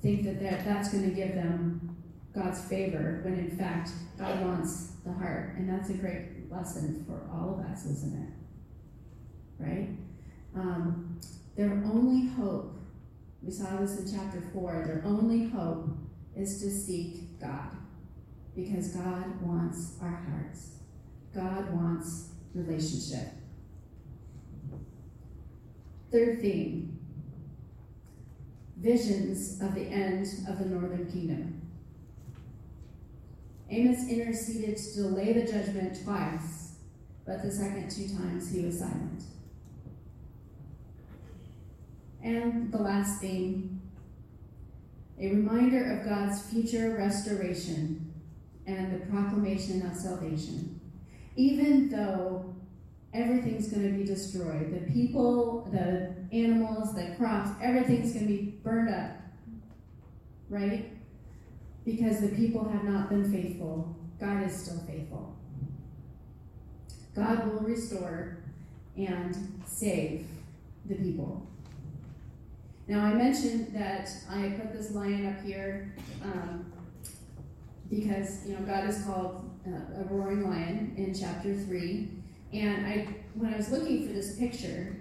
think 0.00 0.24
that 0.24 0.64
that's 0.64 0.90
going 0.90 1.08
to 1.08 1.14
give 1.14 1.34
them 1.34 1.96
God's 2.34 2.60
favor, 2.64 3.20
when 3.24 3.34
in 3.34 3.56
fact 3.56 3.90
God 4.18 4.40
wants 4.44 4.92
the 5.04 5.12
heart, 5.12 5.56
and 5.56 5.68
that's 5.68 5.90
a 5.90 5.94
great 5.94 6.50
lesson 6.50 7.04
for 7.06 7.28
all 7.30 7.58
of 7.60 7.70
us, 7.70 7.84
isn't 7.84 8.14
it? 8.14 9.62
Right? 9.62 9.90
Um, 10.54 11.20
their 11.56 11.82
only 11.84 12.28
hope, 12.28 12.74
we 13.42 13.50
saw 13.50 13.76
this 13.76 13.98
in 13.98 14.18
chapter 14.18 14.42
four. 14.52 14.82
Their 14.86 15.02
only 15.04 15.48
hope 15.50 15.90
is 16.34 16.62
to 16.62 16.70
seek 16.70 17.38
God, 17.38 17.76
because 18.56 18.88
God 18.88 19.40
wants 19.42 19.96
our 20.00 20.24
hearts. 20.28 20.78
God 21.34 21.72
wants 21.74 22.30
relationship. 22.54 23.28
Third 26.12 26.42
theme 26.42 26.98
visions 28.76 29.62
of 29.62 29.74
the 29.74 29.86
end 29.86 30.26
of 30.46 30.58
the 30.58 30.66
northern 30.66 31.10
kingdom. 31.10 31.62
Amos 33.70 34.06
interceded 34.10 34.76
to 34.76 34.94
delay 34.94 35.32
the 35.32 35.50
judgment 35.50 36.04
twice, 36.04 36.74
but 37.24 37.42
the 37.42 37.50
second 37.50 37.90
two 37.90 38.08
times 38.08 38.52
he 38.52 38.66
was 38.66 38.78
silent. 38.80 39.22
And 42.22 42.70
the 42.70 42.78
last 42.78 43.20
theme 43.20 43.80
a 45.18 45.28
reminder 45.28 45.92
of 45.92 46.04
God's 46.04 46.42
future 46.42 46.96
restoration 46.98 48.12
and 48.66 48.92
the 48.92 49.06
proclamation 49.06 49.86
of 49.86 49.96
salvation. 49.96 50.80
Even 51.36 51.88
though 51.88 52.51
everything's 53.14 53.68
going 53.68 53.90
to 53.90 53.98
be 53.98 54.04
destroyed. 54.04 54.72
The 54.72 54.92
people, 54.92 55.68
the 55.72 56.14
animals, 56.32 56.94
the 56.94 57.14
crops, 57.18 57.50
everything's 57.62 58.12
going 58.12 58.26
to 58.26 58.32
be 58.32 58.42
burned 58.62 58.94
up. 58.94 59.10
Right? 60.48 60.92
Because 61.84 62.20
the 62.20 62.28
people 62.28 62.68
have 62.68 62.84
not 62.84 63.08
been 63.08 63.30
faithful. 63.30 63.96
God 64.20 64.44
is 64.44 64.56
still 64.56 64.78
faithful. 64.86 65.36
God 67.14 67.46
will 67.46 67.60
restore 67.60 68.38
and 68.96 69.62
save 69.66 70.26
the 70.86 70.94
people. 70.94 71.46
Now, 72.88 73.04
I 73.04 73.14
mentioned 73.14 73.74
that 73.74 74.10
I 74.28 74.50
put 74.50 74.72
this 74.72 74.92
lion 74.92 75.26
up 75.26 75.44
here 75.44 75.94
um, 76.22 76.72
because, 77.88 78.46
you 78.46 78.54
know, 78.54 78.60
God 78.60 78.88
is 78.88 79.02
called 79.04 79.50
uh, 79.66 80.00
a 80.00 80.04
roaring 80.10 80.48
lion 80.48 80.94
in 80.96 81.14
chapter 81.14 81.54
3. 81.54 82.21
And 82.52 82.86
I, 82.86 83.08
when 83.34 83.52
I 83.52 83.56
was 83.56 83.70
looking 83.70 84.06
for 84.06 84.12
this 84.12 84.36
picture, 84.36 84.96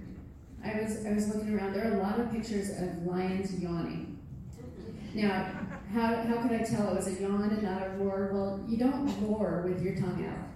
I 0.64 0.82
was 0.82 1.06
I 1.06 1.14
was 1.14 1.28
looking 1.34 1.58
around. 1.58 1.74
There 1.74 1.92
are 1.92 2.00
a 2.00 2.02
lot 2.02 2.20
of 2.20 2.32
pictures 2.32 2.70
of 2.70 3.06
lions 3.06 3.60
yawning. 3.60 4.20
Now, 5.14 5.52
how, 5.94 6.16
how 6.24 6.42
could 6.42 6.54
I 6.54 6.64
tell 6.64 6.90
it 6.90 6.96
was 6.96 7.08
a 7.08 7.22
yawn 7.22 7.50
and 7.50 7.64
not 7.64 7.86
a 7.86 7.90
roar? 7.98 8.30
Well, 8.34 8.64
you 8.68 8.78
don't 8.78 9.14
roar 9.28 9.66
with 9.68 9.82
your 9.82 9.96
tongue 9.96 10.26
out, 10.26 10.48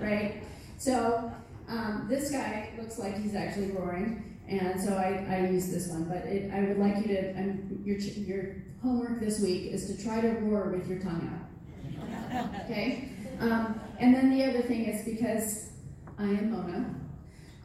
right? 0.00 0.42
So 0.76 1.32
um, 1.68 2.06
this 2.08 2.30
guy 2.30 2.70
looks 2.78 2.98
like 2.98 3.16
he's 3.18 3.34
actually 3.34 3.70
roaring, 3.70 4.38
and 4.46 4.78
so 4.78 4.94
I, 4.94 5.26
I 5.30 5.48
use 5.48 5.70
this 5.70 5.88
one. 5.88 6.04
But 6.04 6.26
it, 6.26 6.52
I 6.52 6.60
would 6.62 6.78
like 6.78 6.98
you 6.98 7.14
to 7.14 7.30
um, 7.38 7.80
your 7.82 7.96
your 7.98 8.56
homework 8.82 9.20
this 9.20 9.40
week 9.40 9.72
is 9.72 9.86
to 9.86 10.02
try 10.04 10.20
to 10.20 10.28
roar 10.40 10.68
with 10.70 10.86
your 10.86 10.98
tongue 10.98 11.30
out. 11.32 12.60
Okay. 12.64 13.15
Um, 13.40 13.80
and 13.98 14.14
then 14.14 14.30
the 14.30 14.44
other 14.44 14.62
thing 14.62 14.86
is 14.86 15.04
because 15.04 15.70
I 16.18 16.24
am 16.24 16.50
Mona, 16.50 16.94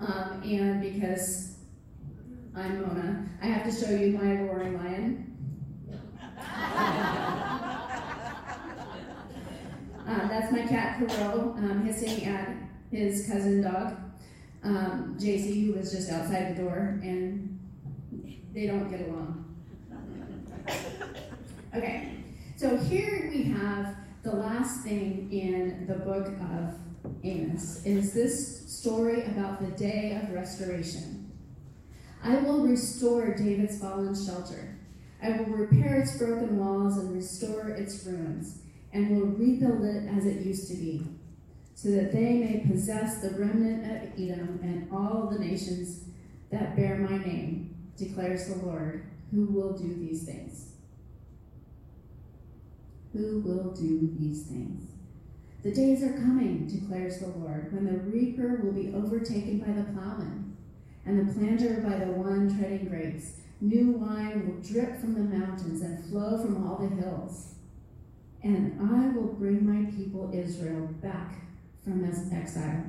um, 0.01 0.41
and 0.43 0.81
because 0.81 1.55
I'm 2.55 2.81
Mona, 2.81 3.29
I 3.41 3.45
have 3.45 3.63
to 3.63 3.85
show 3.85 3.91
you 3.91 4.17
my 4.17 4.41
roaring 4.41 4.77
lion. 4.77 5.27
uh, 10.07 10.27
that's 10.27 10.51
my 10.51 10.65
cat 10.67 10.99
Perot 10.99 11.57
um, 11.57 11.85
hissing 11.85 12.25
at 12.25 12.49
his 12.91 13.25
cousin 13.27 13.61
dog, 13.61 13.97
um, 14.63 15.15
JC, 15.17 15.67
who 15.67 15.73
was 15.73 15.91
just 15.91 16.11
outside 16.11 16.55
the 16.55 16.63
door, 16.63 16.99
and 17.01 17.59
they 18.53 18.67
don't 18.67 18.89
get 18.89 19.07
along. 19.07 19.45
Okay, 21.73 22.17
so 22.57 22.75
here 22.77 23.29
we 23.33 23.43
have 23.43 23.95
the 24.23 24.35
last 24.35 24.83
thing 24.83 25.29
in 25.31 25.87
the 25.87 25.95
book 25.95 26.27
of 26.27 26.75
Amos 27.23 27.83
is 27.85 28.13
this 28.13 28.71
story 28.71 29.23
about 29.23 29.59
the 29.59 29.71
day 29.77 30.19
of 30.21 30.31
restoration. 30.31 31.31
I 32.23 32.35
will 32.37 32.67
restore 32.67 33.33
David's 33.33 33.79
fallen 33.79 34.13
shelter. 34.13 34.77
I 35.23 35.31
will 35.31 35.45
repair 35.45 35.99
its 35.99 36.17
broken 36.17 36.59
walls 36.59 36.97
and 36.97 37.15
restore 37.15 37.69
its 37.69 38.05
ruins, 38.05 38.59
and 38.93 39.09
will 39.09 39.27
rebuild 39.27 39.83
it 39.85 40.07
as 40.07 40.25
it 40.27 40.45
used 40.45 40.67
to 40.69 40.75
be, 40.75 41.03
so 41.73 41.89
that 41.89 42.11
they 42.11 42.33
may 42.35 42.63
possess 42.67 43.21
the 43.21 43.31
remnant 43.31 43.85
of 43.85 44.19
Edom 44.19 44.59
and 44.61 44.87
all 44.91 45.29
the 45.31 45.39
nations 45.39 46.05
that 46.51 46.75
bear 46.75 46.97
my 46.97 47.17
name, 47.17 47.75
declares 47.97 48.47
the 48.47 48.65
Lord, 48.65 49.03
who 49.31 49.45
will 49.45 49.75
do 49.75 49.95
these 49.95 50.23
things 50.23 50.70
who 53.13 53.41
will 53.41 53.71
do 53.71 54.15
these 54.19 54.43
things. 54.43 54.89
The 55.63 55.73
days 55.73 56.03
are 56.03 56.13
coming, 56.13 56.67
declares 56.67 57.19
the 57.19 57.27
Lord, 57.27 57.71
when 57.71 57.85
the 57.85 57.99
reaper 57.99 58.61
will 58.63 58.71
be 58.71 58.93
overtaken 58.95 59.59
by 59.59 59.73
the 59.73 59.83
plowman, 59.93 60.57
and 61.05 61.19
the 61.19 61.33
planter 61.33 61.81
by 61.81 62.03
the 62.03 62.11
one 62.11 62.57
treading 62.57 62.87
grapes. 62.87 63.33
New 63.59 63.91
wine 63.91 64.47
will 64.47 64.61
drip 64.63 64.99
from 64.99 65.13
the 65.13 65.37
mountains 65.37 65.81
and 65.81 66.03
flow 66.05 66.39
from 66.39 66.67
all 66.67 66.77
the 66.77 66.95
hills. 66.95 67.53
And 68.43 68.79
I 68.81 69.15
will 69.15 69.33
bring 69.33 69.65
my 69.65 69.91
people 69.91 70.31
Israel 70.33 70.87
back 71.01 71.35
from 71.83 72.01
this 72.01 72.31
exile. 72.33 72.85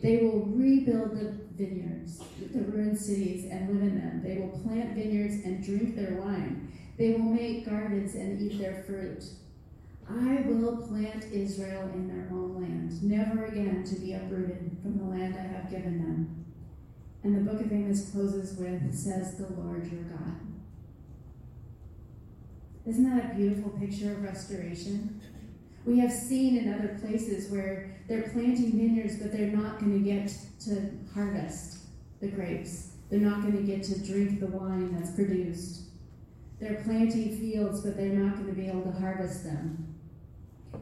They 0.00 0.18
will 0.18 0.46
rebuild 0.46 1.18
the 1.18 1.34
vineyards, 1.56 2.22
the 2.52 2.60
ruined 2.60 2.98
cities, 2.98 3.50
and 3.50 3.68
live 3.68 3.82
in 3.82 3.98
them. 3.98 4.22
They 4.22 4.36
will 4.36 4.60
plant 4.60 4.94
vineyards 4.94 5.44
and 5.44 5.64
drink 5.64 5.96
their 5.96 6.20
wine. 6.20 6.72
They 6.98 7.12
will 7.12 7.20
make 7.20 7.64
gardens 7.64 8.14
and 8.16 8.40
eat 8.40 8.58
their 8.58 8.82
fruit. 8.82 9.22
I 10.10 10.42
will 10.46 10.78
plant 10.78 11.26
Israel 11.32 11.90
in 11.94 12.08
their 12.08 12.28
own 12.32 12.60
land, 12.60 13.02
never 13.02 13.44
again 13.44 13.84
to 13.84 13.94
be 14.00 14.14
uprooted 14.14 14.76
from 14.82 14.98
the 14.98 15.04
land 15.04 15.36
I 15.38 15.42
have 15.42 15.70
given 15.70 15.98
them. 15.98 16.44
And 17.22 17.36
the 17.36 17.50
book 17.50 17.60
of 17.60 17.72
Amos 17.72 18.10
closes 18.10 18.58
with, 18.58 18.94
says 18.94 19.36
the 19.36 19.52
Lord 19.52 19.90
your 19.92 20.02
God. 20.02 20.34
Isn't 22.86 23.04
that 23.04 23.32
a 23.32 23.34
beautiful 23.34 23.70
picture 23.70 24.12
of 24.12 24.22
restoration? 24.22 25.20
We 25.84 25.98
have 25.98 26.12
seen 26.12 26.56
in 26.56 26.72
other 26.72 26.98
places 27.00 27.50
where 27.50 27.98
they're 28.08 28.30
planting 28.30 28.72
vineyards, 28.72 29.16
but 29.16 29.30
they're 29.30 29.48
not 29.48 29.78
going 29.78 29.92
to 29.92 30.10
get 30.10 30.34
to 30.64 30.90
harvest 31.14 31.80
the 32.20 32.28
grapes. 32.28 32.92
They're 33.10 33.20
not 33.20 33.42
going 33.42 33.56
to 33.56 33.62
get 33.62 33.82
to 33.84 33.98
drink 34.04 34.40
the 34.40 34.46
wine 34.46 34.96
that's 34.96 35.10
produced. 35.14 35.87
They're 36.60 36.82
planting 36.84 37.36
fields, 37.38 37.80
but 37.82 37.96
they're 37.96 38.08
not 38.08 38.34
going 38.34 38.48
to 38.48 38.52
be 38.52 38.66
able 38.66 38.82
to 38.82 38.92
harvest 38.92 39.44
them. 39.44 39.94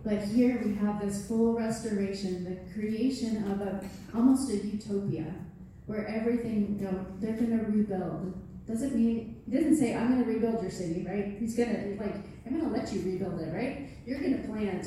But 0.04 0.22
here 0.22 0.62
we 0.64 0.74
have 0.76 1.00
this 1.00 1.26
full 1.26 1.54
restoration, 1.54 2.44
the 2.44 2.72
creation 2.72 3.50
of 3.50 3.60
a 3.60 3.84
almost 4.14 4.50
a 4.50 4.56
utopia, 4.56 5.34
where 5.86 6.06
everything, 6.06 6.78
you 6.78 6.86
know, 6.86 7.06
they're 7.20 7.36
going 7.36 7.58
to 7.58 7.64
rebuild. 7.64 8.34
Doesn't 8.66 8.94
mean 8.94 9.42
it 9.46 9.54
doesn't 9.54 9.76
say 9.76 9.94
I'm 9.94 10.12
going 10.12 10.24
to 10.24 10.30
rebuild 10.30 10.62
your 10.62 10.70
city, 10.70 11.04
right? 11.06 11.36
He's 11.38 11.56
going 11.56 11.70
to 11.70 12.02
like 12.02 12.16
I'm 12.46 12.58
going 12.58 12.72
to 12.72 12.76
let 12.76 12.92
you 12.92 13.02
rebuild 13.02 13.40
it, 13.40 13.52
right? 13.52 13.90
You're 14.06 14.20
going 14.20 14.40
to 14.40 14.48
plant, 14.48 14.86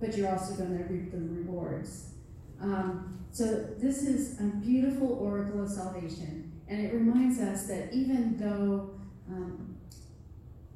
but 0.00 0.16
you're 0.16 0.30
also 0.30 0.54
going 0.54 0.78
to 0.78 0.84
reap 0.84 1.10
the 1.10 1.18
rewards. 1.18 2.14
Um, 2.60 3.18
so 3.30 3.66
this 3.78 4.02
is 4.02 4.40
a 4.40 4.44
beautiful 4.44 5.12
oracle 5.14 5.62
of 5.62 5.68
salvation, 5.68 6.52
and 6.68 6.84
it 6.84 6.94
reminds 6.94 7.40
us 7.40 7.66
that 7.66 7.92
even 7.92 8.38
though 8.38 8.90
um, 9.28 9.73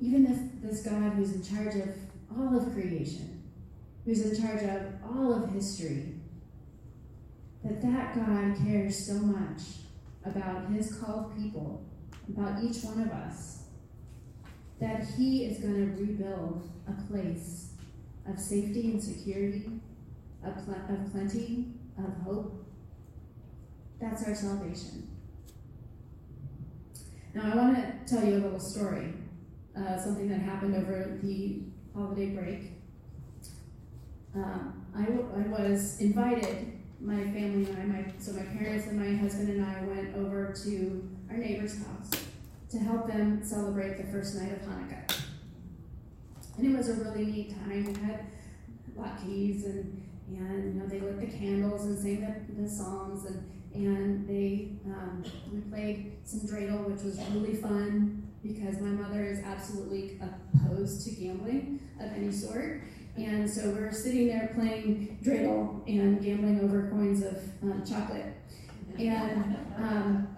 even 0.01 0.26
if 0.26 0.62
this 0.62 0.82
God 0.82 1.12
who's 1.14 1.32
in 1.32 1.42
charge 1.42 1.74
of 1.76 1.88
all 2.36 2.57
of 2.57 2.72
creation, 2.72 3.42
who's 4.05 4.22
in 4.22 4.40
charge 4.40 4.62
of 4.62 4.82
all 5.05 5.32
of 5.32 5.53
history, 5.53 6.14
that 7.64 7.82
that 7.82 8.14
God 8.14 8.57
cares 8.64 9.07
so 9.07 9.14
much 9.14 9.62
about 10.24 10.68
his 10.70 10.96
called 10.96 11.36
people, 11.36 11.84
about 12.28 12.62
each 12.62 12.82
one 12.82 13.01
of 13.01 13.11
us, 13.11 13.64
that 14.80 15.05
he 15.16 15.44
is 15.44 15.59
going 15.59 15.74
to 15.74 16.03
rebuild 16.03 16.70
a 16.86 17.11
place, 17.11 17.72
of 18.28 18.38
safety 18.38 18.90
and 18.90 19.03
security, 19.03 19.70
of, 20.44 20.55
pl- 20.64 20.74
of 20.74 21.12
plenty, 21.12 21.66
of 21.96 22.22
hope. 22.22 22.66
That's 24.01 24.26
our 24.28 24.34
salvation. 24.34 25.09
Now, 27.34 27.53
I 27.53 27.57
want 27.57 27.76
to 27.76 28.14
tell 28.14 28.24
you 28.24 28.34
a 28.34 28.40
little 28.40 28.61
story, 28.61 29.14
uh, 29.79 29.99
something 29.99 30.29
that 30.29 30.41
happened 30.41 30.74
over 30.74 31.18
the 31.22 31.62
holiday 31.95 32.31
break. 32.31 32.72
Um, 34.35 34.87
I, 34.97 35.03
w- 35.05 35.29
I 35.37 35.49
was 35.49 36.01
invited, 36.01 36.72
my 37.01 37.22
family 37.22 37.64
and 37.70 37.79
I, 37.79 37.85
my, 37.85 38.05
so 38.18 38.33
my 38.33 38.43
parents 38.43 38.87
and 38.89 38.99
my 38.99 39.16
husband 39.16 39.51
and 39.51 39.64
I 39.64 39.83
went 39.85 40.16
over 40.16 40.53
to 40.64 41.09
our 41.31 41.37
neighbor's 41.37 41.79
house 41.79 42.11
to 42.70 42.79
help 42.79 43.07
them 43.07 43.43
celebrate 43.43 43.97
the 43.97 44.12
first 44.12 44.35
night 44.35 44.53
of 44.53 44.59
Hanukkah. 44.62 45.22
And 46.59 46.74
it 46.74 46.76
was 46.76 46.89
a 46.89 46.95
really 46.95 47.26
neat 47.26 47.51
time. 47.51 47.85
We 47.85 48.01
had 48.07 48.26
latkes 48.97 49.64
and, 49.64 50.03
and 50.29 50.74
you 50.74 50.81
know, 50.81 50.87
they 50.87 51.01
lit 51.01 51.20
the 51.20 51.39
candles 51.39 51.85
and 51.87 51.99
sang 51.99 52.20
the, 52.20 52.62
the 52.62 52.68
psalms 52.68 53.26
and, 53.26 53.49
and 53.74 54.29
they 54.29 54.72
um, 54.87 55.24
we 55.53 55.61
played 55.61 56.16
some 56.24 56.41
dreidel, 56.41 56.85
which 56.91 57.03
was 57.03 57.20
really 57.33 57.55
fun 57.55 58.28
because 58.43 58.80
my 58.80 58.89
mother 58.89 59.24
is 59.24 59.41
absolutely 59.41 60.18
opposed 60.20 61.05
to 61.05 61.11
gambling 61.11 61.80
of 62.01 62.12
any 62.12 62.30
sort. 62.30 62.82
And 63.16 63.51
so 63.51 63.70
we're 63.70 63.93
sitting 63.93 64.28
there 64.28 64.53
playing 64.55 65.18
dreidel 65.22 65.82
and 65.89 66.22
gambling 66.22 66.61
over 66.61 66.89
coins 66.89 67.22
of 67.22 67.36
um, 67.62 67.84
chocolate. 67.84 68.32
And 68.97 69.57
um, 69.76 70.28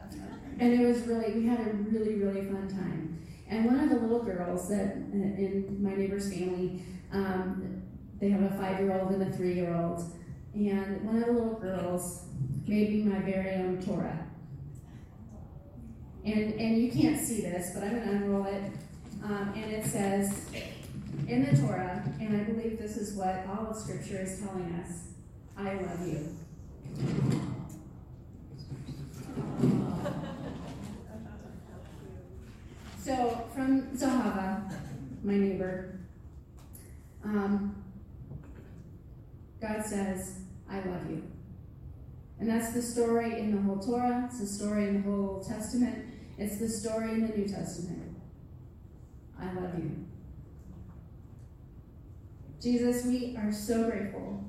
and 0.58 0.72
it 0.72 0.86
was 0.86 1.06
really 1.06 1.32
we 1.32 1.46
had 1.46 1.60
a 1.60 1.72
really 1.74 2.14
really 2.14 2.46
fun 2.46 2.68
time. 2.68 3.26
And 3.48 3.66
one 3.66 3.80
of 3.80 3.90
the 3.90 3.96
little 3.96 4.22
girls 4.22 4.68
that 4.68 4.94
in 4.94 5.82
my 5.82 5.94
neighbor's 5.94 6.32
family, 6.32 6.82
um, 7.12 7.82
they 8.20 8.30
have 8.30 8.42
a 8.42 8.50
five-year-old 8.50 9.10
and 9.10 9.22
a 9.22 9.36
three-year-old, 9.36 10.04
and 10.54 11.02
one 11.04 11.16
of 11.16 11.26
the 11.26 11.32
little 11.32 11.58
girls 11.58 12.26
made 12.66 12.90
me 12.90 13.02
my 13.02 13.18
very 13.20 13.56
own 13.56 13.82
Torah. 13.82 14.29
And 16.24 16.54
and 16.54 16.82
you 16.82 16.92
can't 16.92 17.20
see 17.20 17.40
this, 17.40 17.72
but 17.74 17.84
I'm 17.84 17.90
going 17.90 18.02
to 18.02 18.10
unroll 18.10 18.46
it, 18.46 18.62
um, 19.24 19.52
and 19.56 19.72
it 19.72 19.86
says 19.86 20.44
in 21.26 21.44
the 21.44 21.56
Torah, 21.60 22.04
and 22.20 22.36
I 22.36 22.44
believe 22.44 22.78
this 22.78 22.96
is 22.96 23.16
what 23.16 23.46
all 23.48 23.68
of 23.68 23.76
Scripture 23.76 24.20
is 24.20 24.38
telling 24.40 24.74
us: 24.84 25.08
"I 25.56 25.74
love 25.74 26.06
you." 26.06 26.36
So 33.02 33.48
from 33.54 33.96
Zahava, 33.96 34.70
my 35.24 35.34
neighbor, 35.34 35.98
um, 37.24 37.74
God 39.60 39.84
says, 39.84 40.40
I 40.70 40.76
love 40.76 41.10
you. 41.10 41.22
And 42.40 42.48
that's 42.48 42.72
the 42.72 42.82
story 42.82 43.38
in 43.38 43.54
the 43.54 43.60
whole 43.62 43.78
Torah, 43.78 44.24
it's 44.26 44.40
the 44.40 44.46
story 44.46 44.88
in 44.88 45.02
the 45.02 45.10
whole 45.10 45.44
Testament, 45.46 46.06
it's 46.38 46.58
the 46.58 46.68
story 46.68 47.12
in 47.12 47.26
the 47.26 47.36
New 47.36 47.46
Testament. 47.46 48.16
I 49.38 49.52
love 49.52 49.78
you. 49.78 50.06
Jesus, 52.60 53.04
we 53.04 53.36
are 53.36 53.52
so 53.52 53.84
grateful 53.90 54.44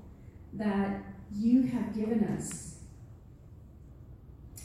that 0.53 1.03
you 1.33 1.63
have 1.63 1.93
given 1.93 2.23
us 2.37 2.79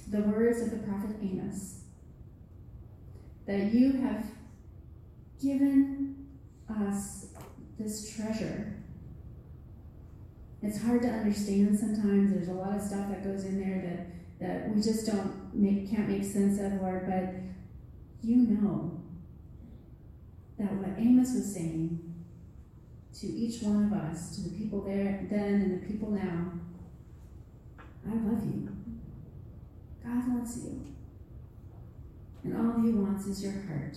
the 0.08 0.20
words 0.20 0.62
of 0.62 0.70
the 0.70 0.78
prophet 0.78 1.16
Amos 1.20 1.76
that 3.46 3.72
you 3.72 3.92
have 3.92 4.24
given 5.40 6.26
us 6.68 7.26
this 7.78 8.14
treasure. 8.14 8.74
It's 10.62 10.82
hard 10.82 11.02
to 11.02 11.08
understand 11.08 11.78
sometimes. 11.78 12.32
There's 12.32 12.48
a 12.48 12.52
lot 12.52 12.76
of 12.76 12.82
stuff 12.82 13.08
that 13.10 13.24
goes 13.24 13.44
in 13.44 13.60
there 13.60 14.06
that, 14.40 14.64
that 14.64 14.74
we 14.74 14.82
just 14.82 15.06
don't 15.06 15.54
make 15.54 15.90
can't 15.90 16.08
make 16.08 16.24
sense 16.24 16.58
of, 16.60 16.80
Lord, 16.80 17.06
but 17.06 17.34
you 18.22 18.36
know 18.36 19.00
that 20.58 20.72
what 20.74 20.98
Amos 20.98 21.34
was 21.34 21.54
saying 21.54 22.14
to 23.20 23.26
each 23.26 23.62
one 23.62 23.84
of 23.84 23.92
us, 23.92 24.36
to 24.36 24.48
the 24.48 24.58
people 24.58 24.82
there 24.82 25.26
then 25.30 25.54
and 25.54 25.82
the 25.82 25.86
people 25.86 26.10
now, 26.10 26.52
I 28.08 28.14
love 28.14 28.44
you. 28.44 28.68
God 30.04 30.28
loves 30.28 30.64
you 30.64 30.86
and 32.46 32.56
all 32.56 32.80
he 32.80 32.92
wants 32.92 33.26
is 33.26 33.42
your 33.42 33.52
heart. 33.52 33.96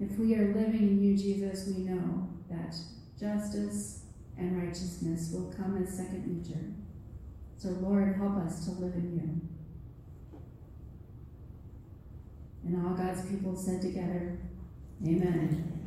If 0.00 0.18
we 0.18 0.34
are 0.34 0.54
living 0.54 0.88
in 0.88 1.02
you, 1.02 1.16
Jesus, 1.16 1.66
we 1.66 1.84
know 1.84 2.28
that 2.50 2.76
justice 3.18 4.04
and 4.36 4.60
righteousness 4.60 5.30
will 5.32 5.52
come 5.52 5.82
as 5.82 5.96
second 5.96 6.26
nature. 6.26 6.64
So, 7.56 7.68
Lord, 7.80 8.16
help 8.16 8.36
us 8.38 8.64
to 8.66 8.72
live 8.72 8.94
in 8.94 9.14
you. 9.14 9.40
And 12.64 12.86
all 12.86 12.94
God's 12.94 13.28
people 13.28 13.54
said 13.56 13.80
together, 13.80 14.38
Amen. 15.06 15.83